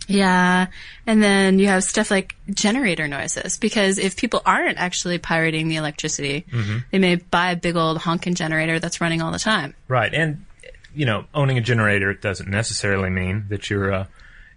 Yeah. 0.06 0.66
And 1.06 1.22
then 1.22 1.58
you 1.58 1.66
have 1.68 1.82
stuff 1.84 2.10
like 2.10 2.36
generator 2.50 3.08
noises 3.08 3.58
because 3.58 3.98
if 3.98 4.16
people 4.16 4.40
aren't 4.46 4.78
actually 4.78 5.18
pirating 5.18 5.68
the 5.68 5.76
electricity, 5.76 6.44
Mm-hmm. 6.52 6.78
they 6.90 6.98
may 6.98 7.16
buy 7.16 7.50
a 7.52 7.56
big 7.56 7.76
old 7.76 7.98
honking 7.98 8.34
generator 8.34 8.78
that's 8.78 9.00
running 9.00 9.20
all 9.22 9.32
the 9.32 9.38
time. 9.38 9.74
Right, 9.88 10.12
and 10.14 10.44
you 10.94 11.04
know, 11.06 11.24
owning 11.34 11.58
a 11.58 11.60
generator 11.60 12.14
doesn't 12.14 12.48
necessarily 12.48 13.10
mean 13.10 13.46
that 13.50 13.68
you're 13.68 13.92
uh, 13.92 14.06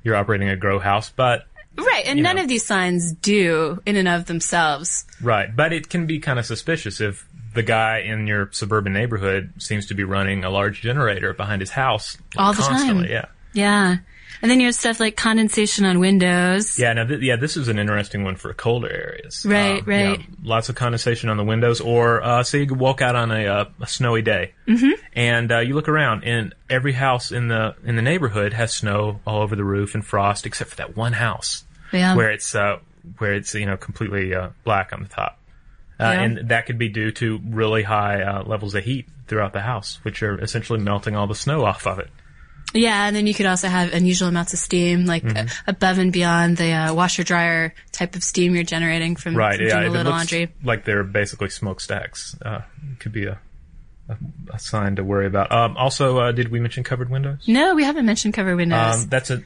you're 0.04 0.16
operating 0.16 0.50
a 0.50 0.56
grow 0.56 0.80
house, 0.80 1.10
but 1.10 1.46
Right. 1.78 2.06
And 2.08 2.22
none 2.24 2.36
know. 2.36 2.42
of 2.42 2.48
these 2.50 2.66
signs 2.66 3.14
do 3.14 3.82
in 3.86 3.96
and 3.96 4.08
of 4.08 4.26
themselves. 4.26 5.06
right, 5.22 5.54
but 5.56 5.72
it 5.74 5.90
can 5.90 6.06
be 6.08 6.20
kind 6.20 6.38
of 6.40 6.46
suspicious 6.46 7.00
if 7.00 7.26
the 7.54 7.64
guy 7.64 8.00
in 8.00 8.28
your 8.28 8.50
suburban 8.52 8.94
neighborhood 8.94 9.54
seems 9.58 9.88
to 9.88 9.94
be 9.96 10.04
running 10.04 10.44
a 10.44 10.50
large 10.50 10.82
generator 10.82 11.34
behind 11.34 11.62
his 11.62 11.72
house 11.72 12.18
All 12.38 12.54
the 12.54 12.62
constantly. 12.62 13.08
time. 13.08 13.12
Yeah. 13.12 13.26
Yeah. 13.54 13.98
And 14.42 14.50
then 14.50 14.60
you 14.60 14.68
have 14.68 14.76
stuff 14.76 15.00
like 15.00 15.18
condensation 15.18 15.84
on 15.86 16.00
windows. 16.00 16.80
Yeah, 16.80 16.94
now 16.94 17.06
th- 17.06 17.22
yeah, 17.22 17.36
this 17.36 17.58
is 17.58 17.68
an 17.68 17.78
interesting 17.78 18.24
one 18.24 18.36
for 18.38 18.54
colder 18.54 18.90
areas. 18.90 19.46
Right, 19.46 19.80
Um, 19.82 19.86
right. 19.86 20.20
yeah, 20.20 20.26
lots 20.44 20.70
of 20.70 20.76
condensation 20.76 21.30
on 21.30 21.36
the 21.38 21.44
windows, 21.44 21.82
or 21.82 22.24
uh, 22.24 22.44
say 22.44 22.64
you 22.64 22.74
walk 22.74 23.02
out 23.02 23.16
on 23.16 23.32
a, 23.32 23.46
uh, 23.48 23.66
a 23.82 23.88
snowy 23.88 24.22
day, 24.22 24.54
mm-hmm. 24.68 24.92
and 25.14 25.52
uh, 25.52 25.60
you 25.60 25.74
look 25.74 25.90
around, 25.90 26.24
and 26.24 26.54
every 26.70 26.94
house 26.94 27.32
in 27.32 27.48
the 27.50 27.76
in 27.84 27.96
the 27.98 28.02
neighborhood 28.02 28.54
has 28.54 28.74
snow 28.74 29.20
all 29.28 29.42
over 29.42 29.56
the 29.56 29.64
roof 29.66 29.94
and 29.94 30.06
frost, 30.06 30.46
except 30.46 30.70
for 30.70 30.76
that 30.78 30.96
one 30.96 31.14
house 31.14 31.66
Yeah. 31.92 32.16
where 32.16 32.32
it's 32.32 32.56
uh, 32.56 32.78
where 33.18 33.34
it's 33.34 33.54
you 33.56 33.66
know 33.66 33.76
completely 33.78 34.34
uh, 34.34 34.50
black 34.64 34.94
on 34.94 35.04
the 35.04 35.10
top, 35.10 35.38
uh, 36.00 36.04
Yeah. 36.06 36.22
and 36.22 36.50
that 36.50 36.66
could 36.66 36.78
be 36.78 36.88
due 36.88 37.12
to 37.14 37.42
really 37.46 37.84
high 37.84 38.22
uh, 38.22 38.44
levels 38.44 38.74
of 38.76 38.84
heat 38.86 39.08
throughout 39.28 39.52
the 39.54 39.62
house, 39.62 40.00
which 40.04 40.24
are 40.24 40.40
essentially 40.40 40.80
melting 40.80 41.16
all 41.16 41.28
the 41.28 41.36
snow 41.36 41.66
off 41.66 41.86
of 41.86 42.00
it. 42.00 42.10
Yeah, 42.74 43.08
and 43.08 43.16
then 43.16 43.26
you 43.28 43.34
could 43.34 43.46
also 43.48 43.68
have 43.68 43.94
unusual 43.94 44.28
amounts 44.28 44.54
of 44.54 44.60
steam, 44.60 45.06
like 45.06 45.24
Mm-hmm. 45.24 45.38
uh, 45.48 45.52
above 45.68 45.98
and 45.98 46.14
beyond 46.14 46.58
the 46.58 46.72
uh, 46.72 46.94
washer 46.94 47.24
dryer 47.24 47.74
type 47.92 48.16
of 48.16 48.24
steam 48.24 48.54
you're 48.56 48.64
generating 48.64 49.16
from, 49.16 49.36
Right. 49.36 49.58
from 49.58 49.68
Yeah. 49.68 49.80
doing 49.82 49.94
little 49.94 50.12
laundry. 50.12 50.50
like 50.64 50.86
they're 50.86 51.04
basically 51.04 51.50
smokestacks, 51.50 52.36
uh, 52.46 52.62
could 53.00 53.12
be 53.12 53.26
a, 53.26 53.40
a, 54.08 54.18
a 54.54 54.60
sign 54.60 54.96
to 54.98 55.04
worry 55.04 55.26
about. 55.26 55.52
Um, 55.52 55.76
also, 55.78 56.18
uh, 56.20 56.32
did 56.32 56.50
we 56.50 56.60
mention 56.60 56.84
covered 56.84 57.10
windows? 57.10 57.44
No, 57.48 57.76
we 57.76 57.84
haven't 57.84 58.06
mentioned 58.06 58.34
covered 58.36 58.56
windows. 58.56 59.04
Um, 59.04 59.10
that's 59.10 59.30
a. 59.32 59.42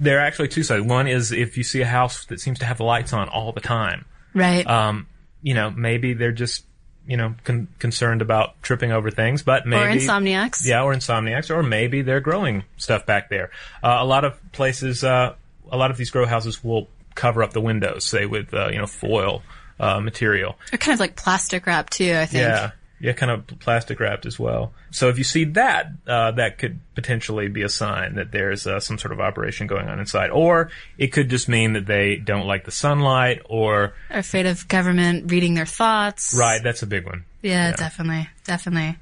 There 0.00 0.18
are 0.18 0.22
actually 0.22 0.48
two 0.48 0.64
sides. 0.64 0.82
One 0.84 1.06
is 1.06 1.30
if 1.30 1.56
you 1.56 1.62
see 1.62 1.80
a 1.80 1.86
house 1.86 2.24
that 2.26 2.40
seems 2.40 2.58
to 2.58 2.66
have 2.66 2.78
the 2.78 2.84
lights 2.84 3.12
on 3.12 3.28
all 3.28 3.52
the 3.52 3.60
time. 3.60 4.04
right. 4.34 4.66
Um, 4.66 5.06
you 5.42 5.54
know, 5.54 5.70
maybe 5.70 6.14
they're 6.14 6.32
just 6.32 6.64
you 7.06 7.16
know 7.16 7.34
con- 7.44 7.68
concerned 7.78 8.22
about 8.22 8.60
tripping 8.62 8.92
over 8.92 9.10
things, 9.10 9.42
but 9.42 9.66
maybe 9.66 9.82
or 9.82 9.88
insomniacs. 9.88 10.66
Yeah, 10.66 10.82
or 10.82 10.94
insomniacs, 10.94 11.50
or 11.50 11.62
maybe 11.62 12.02
they're 12.02 12.20
growing 12.20 12.64
stuff 12.76 13.06
back 13.06 13.28
there. 13.28 13.50
Uh, 13.82 13.98
a 14.00 14.04
lot 14.04 14.24
of 14.24 14.38
places, 14.52 15.04
uh, 15.04 15.34
a 15.70 15.76
lot 15.76 15.90
of 15.90 15.96
these 15.96 16.10
grow 16.10 16.26
houses 16.26 16.62
will 16.62 16.88
cover 17.14 17.42
up 17.42 17.52
the 17.52 17.60
windows, 17.60 18.06
say 18.06 18.26
with 18.26 18.52
uh, 18.54 18.68
you 18.68 18.78
know 18.78 18.86
foil 18.86 19.42
uh, 19.78 20.00
material. 20.00 20.56
Or 20.72 20.78
kind 20.78 20.94
of 20.94 21.00
like 21.00 21.16
plastic 21.16 21.66
wrap 21.66 21.90
too, 21.90 22.14
I 22.14 22.26
think. 22.26 22.42
Yeah, 22.42 22.70
yeah, 23.00 23.12
kind 23.12 23.30
of 23.32 23.46
plastic 23.60 24.00
wrapped 24.00 24.24
as 24.26 24.38
well. 24.38 24.72
So 24.90 25.08
if 25.08 25.18
you 25.18 25.24
see 25.24 25.44
that, 25.44 25.92
uh, 26.06 26.30
that 26.32 26.58
could 26.58 26.80
potentially 26.94 27.48
be 27.48 27.62
a 27.62 27.68
sign 27.68 28.14
that 28.14 28.32
there's 28.32 28.66
uh, 28.66 28.80
some 28.80 28.98
sort 28.98 29.12
of 29.12 29.20
operation 29.20 29.66
going 29.66 29.88
on 29.88 29.98
inside, 29.98 30.30
or 30.30 30.70
it 30.98 31.08
could 31.08 31.28
just 31.28 31.48
mean 31.48 31.74
that 31.74 31.86
they 31.86 32.16
don't 32.16 32.46
like 32.46 32.64
the 32.64 32.70
sunlight, 32.70 33.42
or 33.46 33.94
Are 34.10 34.18
afraid 34.18 34.46
of 34.46 34.66
government 34.68 35.30
reading 35.30 35.54
their 35.54 35.66
thoughts. 35.66 36.34
right, 36.38 36.62
that's 36.62 36.82
a 36.82 36.86
big 36.86 37.04
one. 37.04 37.24
Yeah, 37.42 37.72
definitely. 37.72 38.28
Definitely. 38.44 38.96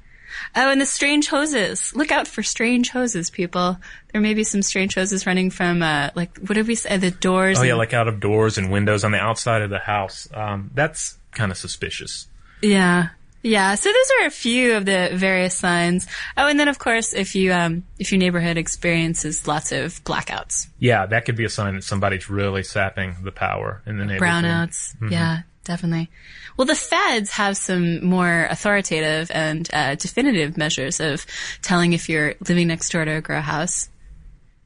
Oh, 0.55 0.71
and 0.71 0.81
the 0.81 0.85
strange 0.85 1.27
hoses. 1.27 1.95
Look 1.95 2.11
out 2.11 2.27
for 2.27 2.41
strange 2.43 2.89
hoses, 2.89 3.29
people. 3.29 3.77
There 4.11 4.19
may 4.21 4.33
be 4.33 4.43
some 4.43 4.61
strange 4.63 4.95
hoses 4.95 5.25
running 5.27 5.51
from, 5.51 5.83
uh, 5.83 6.09
like, 6.15 6.37
what 6.39 6.55
did 6.55 6.67
we 6.67 6.75
say? 6.75 6.97
The 6.97 7.11
doors. 7.11 7.59
Oh 7.59 7.63
yeah, 7.63 7.75
like 7.75 7.93
out 7.93 8.07
of 8.07 8.19
doors 8.19 8.57
and 8.57 8.71
windows 8.71 9.03
on 9.03 9.11
the 9.11 9.19
outside 9.19 9.61
of 9.61 9.69
the 9.69 9.79
house. 9.79 10.27
Um, 10.33 10.71
that's 10.73 11.17
kind 11.31 11.51
of 11.51 11.57
suspicious. 11.57 12.27
Yeah. 12.61 13.09
Yeah. 13.43 13.75
So 13.75 13.89
those 13.89 14.11
are 14.21 14.27
a 14.27 14.31
few 14.31 14.73
of 14.75 14.85
the 14.85 15.11
various 15.13 15.53
signs. 15.53 16.07
Oh, 16.37 16.47
and 16.47 16.59
then 16.59 16.69
of 16.69 16.79
course, 16.79 17.13
if 17.13 17.35
you, 17.35 17.53
um, 17.53 17.83
if 17.99 18.11
your 18.11 18.19
neighborhood 18.19 18.57
experiences 18.57 19.47
lots 19.47 19.71
of 19.71 20.03
blackouts, 20.05 20.67
Yeah, 20.79 21.05
that 21.05 21.25
could 21.25 21.35
be 21.35 21.43
a 21.45 21.49
sign 21.49 21.75
that 21.75 21.83
somebody's 21.83 22.29
really 22.29 22.63
sapping 22.63 23.17
the 23.21 23.31
power 23.31 23.81
in 23.85 23.97
the 23.97 24.05
neighborhood. 24.05 24.45
brownouts. 24.45 24.95
Mm-hmm. 24.95 25.09
Yeah, 25.11 25.41
definitely. 25.65 26.09
Well, 26.55 26.65
the 26.65 26.75
feds 26.75 27.31
have 27.31 27.57
some 27.57 28.05
more 28.05 28.47
authoritative 28.49 29.29
and 29.33 29.69
uh, 29.73 29.95
definitive 29.95 30.55
measures 30.57 30.99
of 30.99 31.25
telling 31.61 31.93
if 31.93 32.09
you're 32.09 32.35
living 32.47 32.67
next 32.67 32.91
door 32.91 33.03
to 33.05 33.11
a 33.11 33.21
grow 33.21 33.41
house. 33.41 33.89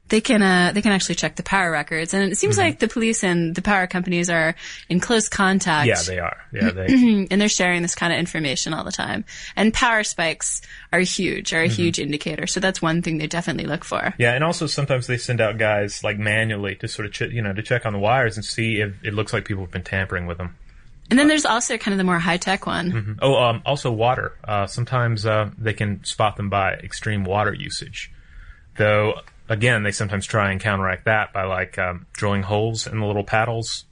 They 0.08 0.20
can 0.20 0.42
uh, 0.42 0.72
they 0.74 0.82
can 0.82 0.92
actually 0.92 1.16
check 1.16 1.36
the 1.36 1.42
power 1.42 1.70
records, 1.70 2.14
and 2.14 2.32
it 2.32 2.36
seems 2.36 2.56
like 2.56 2.78
the 2.78 2.88
police 2.88 3.22
and 3.22 3.54
the 3.54 3.62
power 3.62 3.86
companies 3.86 4.30
are 4.30 4.54
in 4.88 5.00
close 5.00 5.28
contact. 5.28 5.86
Yeah, 5.86 6.02
they 6.06 6.18
are. 6.18 6.36
Yeah, 6.52 6.70
they. 6.74 6.86
and 7.30 7.40
they're 7.40 7.48
sharing 7.48 7.82
this 7.82 7.94
kind 7.94 8.12
of 8.12 8.18
information 8.18 8.74
all 8.74 8.84
the 8.84 8.92
time. 8.92 9.24
And 9.56 9.72
power 9.72 10.02
spikes 10.04 10.62
are 10.92 11.00
huge, 11.00 11.52
are 11.52 11.62
a 11.62 11.68
huge 11.68 11.98
indicator. 11.98 12.46
So 12.46 12.60
that's 12.60 12.80
one 12.80 13.02
thing 13.02 13.18
they 13.18 13.26
definitely 13.26 13.66
look 13.66 13.84
for. 13.84 14.14
Yeah, 14.18 14.32
and 14.32 14.42
also 14.42 14.66
sometimes 14.66 15.06
they 15.06 15.18
send 15.18 15.40
out 15.40 15.58
guys 15.58 16.02
like 16.02 16.18
manually 16.18 16.74
to 16.76 16.88
sort 16.88 17.06
of 17.06 17.12
ch- 17.12 17.32
you 17.32 17.42
know 17.42 17.52
to 17.52 17.62
check 17.62 17.84
on 17.84 17.92
the 17.92 17.98
wires 17.98 18.36
and 18.36 18.44
see 18.44 18.80
if 18.80 18.94
it 19.04 19.14
looks 19.14 19.32
like 19.32 19.44
people 19.44 19.64
have 19.64 19.72
been 19.72 19.84
tampering 19.84 20.26
with 20.26 20.38
them. 20.38 20.56
And 21.10 21.18
then 21.18 21.28
there's 21.28 21.46
also 21.46 21.78
kind 21.78 21.94
of 21.94 21.98
the 21.98 22.04
more 22.04 22.18
high 22.18 22.36
tech 22.36 22.66
one. 22.66 23.18
Oh, 23.22 23.34
um, 23.34 23.62
also 23.64 23.90
water. 23.90 24.36
Uh, 24.44 24.66
sometimes 24.66 25.24
uh, 25.24 25.50
they 25.56 25.72
can 25.72 26.04
spot 26.04 26.36
them 26.36 26.50
by 26.50 26.74
extreme 26.74 27.24
water 27.24 27.54
usage. 27.54 28.12
Though, 28.76 29.14
again, 29.48 29.82
they 29.82 29.92
sometimes 29.92 30.26
try 30.26 30.50
and 30.50 30.60
counteract 30.60 31.04
that 31.06 31.32
by 31.32 31.44
like 31.44 31.78
um, 31.78 32.06
drilling 32.12 32.42
holes 32.42 32.86
in 32.86 33.00
the 33.00 33.06
little 33.06 33.24
paddles 33.24 33.84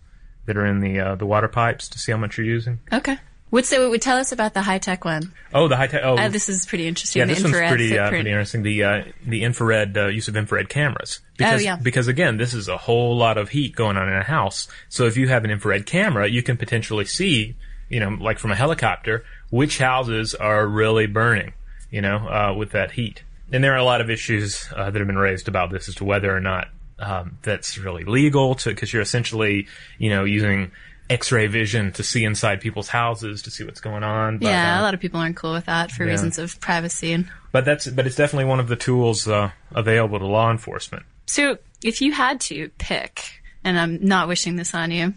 that 0.46 0.56
are 0.56 0.66
in 0.66 0.80
the 0.80 1.00
uh, 1.00 1.14
the 1.16 1.26
water 1.26 1.48
pipes 1.48 1.88
to 1.90 1.98
see 1.98 2.12
how 2.12 2.18
much 2.18 2.38
you're 2.38 2.46
using. 2.46 2.78
Okay. 2.92 3.18
What's 3.48 3.70
the, 3.70 3.88
would 3.88 4.02
tell 4.02 4.18
us 4.18 4.32
about 4.32 4.54
the 4.54 4.62
high 4.62 4.78
tech 4.78 5.04
one? 5.04 5.32
Oh, 5.54 5.68
the 5.68 5.76
high 5.76 5.86
tech. 5.86 6.02
Oh, 6.04 6.16
Uh, 6.18 6.28
this 6.28 6.48
is 6.48 6.66
pretty 6.66 6.88
interesting. 6.88 7.20
yeah, 7.20 7.26
the 7.26 7.34
this 7.34 7.44
one's 7.44 7.54
pretty 7.56 7.96
uh, 7.96 8.08
pretty 8.08 8.28
interesting. 8.28 8.64
The 8.64 8.82
uh, 8.84 9.04
the 9.24 9.44
infrared 9.44 9.96
uh, 9.96 10.08
use 10.08 10.26
of 10.26 10.36
infrared 10.36 10.68
cameras. 10.68 11.20
Because, 11.36 11.60
Oh, 11.60 11.64
yeah. 11.64 11.76
Because 11.76 12.08
again, 12.08 12.38
this 12.38 12.54
is 12.54 12.66
a 12.66 12.76
whole 12.76 13.16
lot 13.16 13.38
of 13.38 13.50
heat 13.50 13.76
going 13.76 13.96
on 13.96 14.08
in 14.08 14.16
a 14.16 14.24
house. 14.24 14.66
So 14.88 15.06
if 15.06 15.16
you 15.16 15.28
have 15.28 15.44
an 15.44 15.50
infrared 15.52 15.86
camera, 15.86 16.28
you 16.28 16.42
can 16.42 16.56
potentially 16.56 17.04
see, 17.04 17.54
you 17.88 18.00
know, 18.00 18.08
like 18.20 18.40
from 18.40 18.50
a 18.50 18.56
helicopter, 18.56 19.24
which 19.50 19.78
houses 19.78 20.34
are 20.34 20.66
really 20.66 21.06
burning, 21.06 21.52
you 21.88 22.02
know, 22.02 22.16
uh, 22.28 22.52
with 22.52 22.72
that 22.72 22.90
heat. 22.92 23.22
And 23.52 23.62
there 23.62 23.72
are 23.74 23.78
a 23.78 23.84
lot 23.84 24.00
of 24.00 24.10
issues 24.10 24.68
uh, 24.74 24.90
that 24.90 24.98
have 24.98 25.06
been 25.06 25.18
raised 25.18 25.46
about 25.48 25.70
this 25.70 25.88
as 25.88 25.94
to 25.96 26.04
whether 26.04 26.34
or 26.34 26.40
not 26.40 26.68
um, 26.98 27.38
that's 27.42 27.78
really 27.78 28.04
legal 28.04 28.54
to 28.56 28.70
because 28.70 28.92
you're 28.92 29.02
essentially, 29.02 29.68
you 29.98 30.10
know, 30.10 30.24
using 30.24 30.72
X-ray 31.08 31.46
vision 31.46 31.92
to 31.92 32.02
see 32.02 32.24
inside 32.24 32.60
people's 32.60 32.88
houses 32.88 33.42
to 33.42 33.50
see 33.50 33.62
what's 33.62 33.80
going 33.80 34.02
on. 34.02 34.38
But, 34.38 34.48
yeah, 34.48 34.76
uh, 34.78 34.80
a 34.80 34.82
lot 34.82 34.94
of 34.94 34.98
people 35.00 35.20
aren't 35.20 35.36
cool 35.36 35.52
with 35.52 35.66
that 35.66 35.92
for 35.92 36.04
Yeah. 36.04 36.10
reasons 36.10 36.38
of 36.38 36.58
privacy. 36.60 37.12
And 37.12 37.30
but 37.52 37.64
that's 37.64 37.86
but 37.86 38.06
it's 38.06 38.16
definitely 38.16 38.46
one 38.46 38.58
of 38.58 38.66
the 38.66 38.74
tools 38.76 39.28
uh, 39.28 39.50
available 39.72 40.18
to 40.18 40.26
law 40.26 40.50
enforcement. 40.50 41.04
so, 41.26 41.58
if 41.84 42.00
you 42.00 42.10
had 42.10 42.40
to 42.40 42.70
pick, 42.78 43.42
and 43.62 43.78
I'm 43.78 44.04
not 44.04 44.26
wishing 44.26 44.56
this 44.56 44.74
on 44.74 44.90
you, 44.90 45.14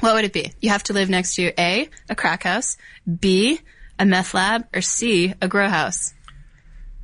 what 0.00 0.14
would 0.14 0.24
it 0.24 0.32
be? 0.32 0.52
You 0.60 0.70
have 0.70 0.84
to 0.84 0.94
live 0.94 1.10
next 1.10 1.34
to 1.34 1.52
a 1.60 1.90
a 2.08 2.14
crack 2.14 2.44
house, 2.44 2.78
b 3.20 3.60
a 3.98 4.06
meth 4.06 4.32
lab, 4.32 4.66
or 4.74 4.80
c 4.80 5.34
a 5.42 5.48
grow 5.48 5.68
house. 5.68 6.13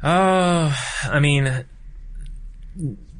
Uh, 0.03 0.75
I 1.05 1.21
mean, 1.21 1.65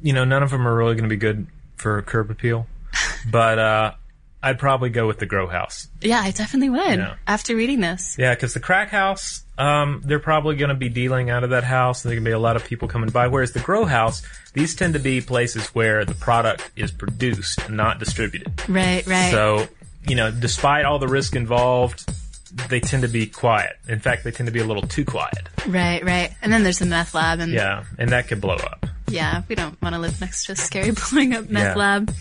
you 0.01 0.13
know, 0.13 0.23
none 0.25 0.43
of 0.43 0.49
them 0.49 0.67
are 0.67 0.75
really 0.75 0.95
going 0.95 1.03
to 1.03 1.09
be 1.09 1.17
good 1.17 1.47
for 1.75 2.01
curb 2.01 2.31
appeal, 2.31 2.67
but 3.31 3.59
uh, 3.59 3.91
I'd 4.43 4.57
probably 4.57 4.89
go 4.89 5.05
with 5.07 5.19
the 5.19 5.25
grow 5.25 5.47
house. 5.47 5.87
Yeah, 6.01 6.19
I 6.21 6.31
definitely 6.31 6.69
would. 6.71 6.99
Yeah. 6.99 7.15
After 7.27 7.55
reading 7.55 7.81
this, 7.81 8.15
Yeah, 8.17 8.33
because 8.33 8.53
the 8.53 8.59
crack 8.59 8.89
house, 8.89 9.43
um, 9.57 10.01
they're 10.03 10.19
probably 10.19 10.55
going 10.55 10.69
to 10.69 10.75
be 10.75 10.89
dealing 10.89 11.29
out 11.29 11.43
of 11.43 11.51
that 11.51 11.63
house, 11.63 12.03
and 12.03 12.09
there's 12.09 12.17
going 12.17 12.25
to 12.25 12.29
be 12.29 12.33
a 12.33 12.39
lot 12.39 12.55
of 12.55 12.63
people 12.65 12.87
coming 12.87 13.09
by. 13.11 13.27
Whereas 13.27 13.51
the 13.51 13.59
grow 13.59 13.85
house, 13.85 14.23
these 14.53 14.75
tend 14.75 14.93
to 14.93 14.99
be 14.99 15.21
places 15.21 15.67
where 15.67 16.05
the 16.05 16.15
product 16.15 16.71
is 16.75 16.91
produced, 16.91 17.69
not 17.69 17.99
distributed. 17.99 18.51
right, 18.67 19.05
right. 19.05 19.31
So, 19.31 19.67
you 20.07 20.15
know, 20.15 20.31
despite 20.31 20.85
all 20.85 20.97
the 20.97 21.07
risk 21.07 21.35
involved, 21.35 22.11
they 22.69 22.79
tend 22.79 23.03
to 23.03 23.07
be 23.09 23.25
quiet. 23.27 23.77
In 23.87 23.99
fact, 23.99 24.23
they 24.23 24.31
tend 24.31 24.47
to 24.47 24.51
be 24.53 24.59
a 24.59 24.65
little 24.65 24.83
too 24.83 25.05
quiet. 25.05 25.47
Right, 25.67 26.03
right. 26.03 26.31
And 26.41 26.51
then 26.51 26.63
there's 26.63 26.79
the 26.79 26.85
meth 26.85 27.13
lab, 27.13 27.39
and 27.39 27.51
yeah, 27.51 27.83
and 27.97 28.09
that 28.11 28.27
could 28.27 28.41
blow 28.41 28.55
up. 28.55 28.85
Yeah, 29.09 29.41
we 29.49 29.55
don't 29.55 29.79
want 29.81 29.93
to 29.95 29.99
live 29.99 30.19
next 30.21 30.45
to 30.45 30.53
a 30.53 30.55
scary 30.55 30.91
blowing 31.11 31.33
up 31.33 31.49
meth 31.49 31.75
Yeah. 31.75 31.75
lab. 31.75 32.13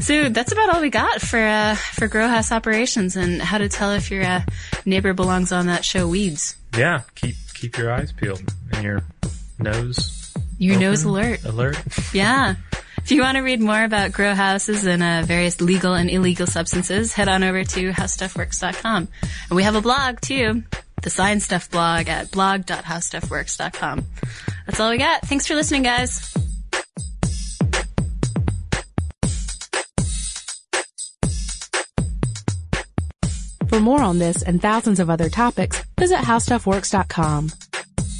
So 0.00 0.28
that's 0.28 0.52
about 0.52 0.74
all 0.74 0.80
we 0.80 0.90
got 0.90 1.20
for 1.22 1.38
uh, 1.38 1.74
for 1.74 2.06
grow 2.08 2.28
house 2.28 2.52
operations 2.52 3.16
and 3.16 3.40
how 3.40 3.58
to 3.58 3.68
tell 3.68 3.92
if 3.92 4.10
your 4.10 4.24
uh, 4.24 4.42
neighbor 4.84 5.12
belongs 5.14 5.52
on 5.52 5.66
that 5.66 5.84
show 5.84 6.06
Weeds. 6.08 6.56
Yeah, 6.76 7.02
keep 7.14 7.36
keep 7.54 7.78
your 7.78 7.92
eyes 7.92 8.12
peeled 8.12 8.42
and 8.72 8.82
your 8.84 9.02
nose 9.58 10.34
Your 10.58 10.74
open, 10.74 10.82
nose 10.86 11.04
alert. 11.04 11.44
Alert. 11.44 11.78
Yeah. 12.12 12.56
If 13.06 13.12
you 13.12 13.22
want 13.22 13.36
to 13.36 13.42
read 13.42 13.60
more 13.60 13.84
about 13.84 14.10
grow 14.10 14.34
houses 14.34 14.84
and 14.84 15.00
uh, 15.00 15.22
various 15.24 15.60
legal 15.60 15.94
and 15.94 16.10
illegal 16.10 16.48
substances, 16.48 17.12
head 17.12 17.28
on 17.28 17.44
over 17.44 17.62
to 17.62 17.92
howstuffworks.com. 17.92 19.06
And 19.48 19.54
we 19.56 19.62
have 19.62 19.76
a 19.76 19.80
blog 19.80 20.20
too, 20.20 20.64
the 21.04 21.10
Science 21.10 21.44
Stuff 21.44 21.70
blog 21.70 22.08
at 22.08 22.32
blog.howstuffworks.com. 22.32 24.04
That's 24.66 24.80
all 24.80 24.90
we 24.90 24.98
got. 24.98 25.22
Thanks 25.22 25.46
for 25.46 25.54
listening, 25.54 25.84
guys. 25.84 26.34
For 33.68 33.78
more 33.78 34.02
on 34.02 34.18
this 34.18 34.42
and 34.42 34.60
thousands 34.60 34.98
of 34.98 35.10
other 35.10 35.28
topics, 35.28 35.80
visit 35.96 36.18
howstuffworks.com. 36.18 37.52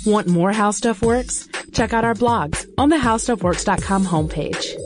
Want 0.07 0.29
more 0.29 0.53
How 0.53 0.71
Stuff 0.71 1.03
Works? 1.03 1.46
Check 1.77 1.93
out 1.93 2.07
our 2.07 2.15
blogs 2.15 2.67
on 2.79 2.89
the 2.89 2.97
howstuffworks.com 2.97 4.07
homepage. 4.07 4.86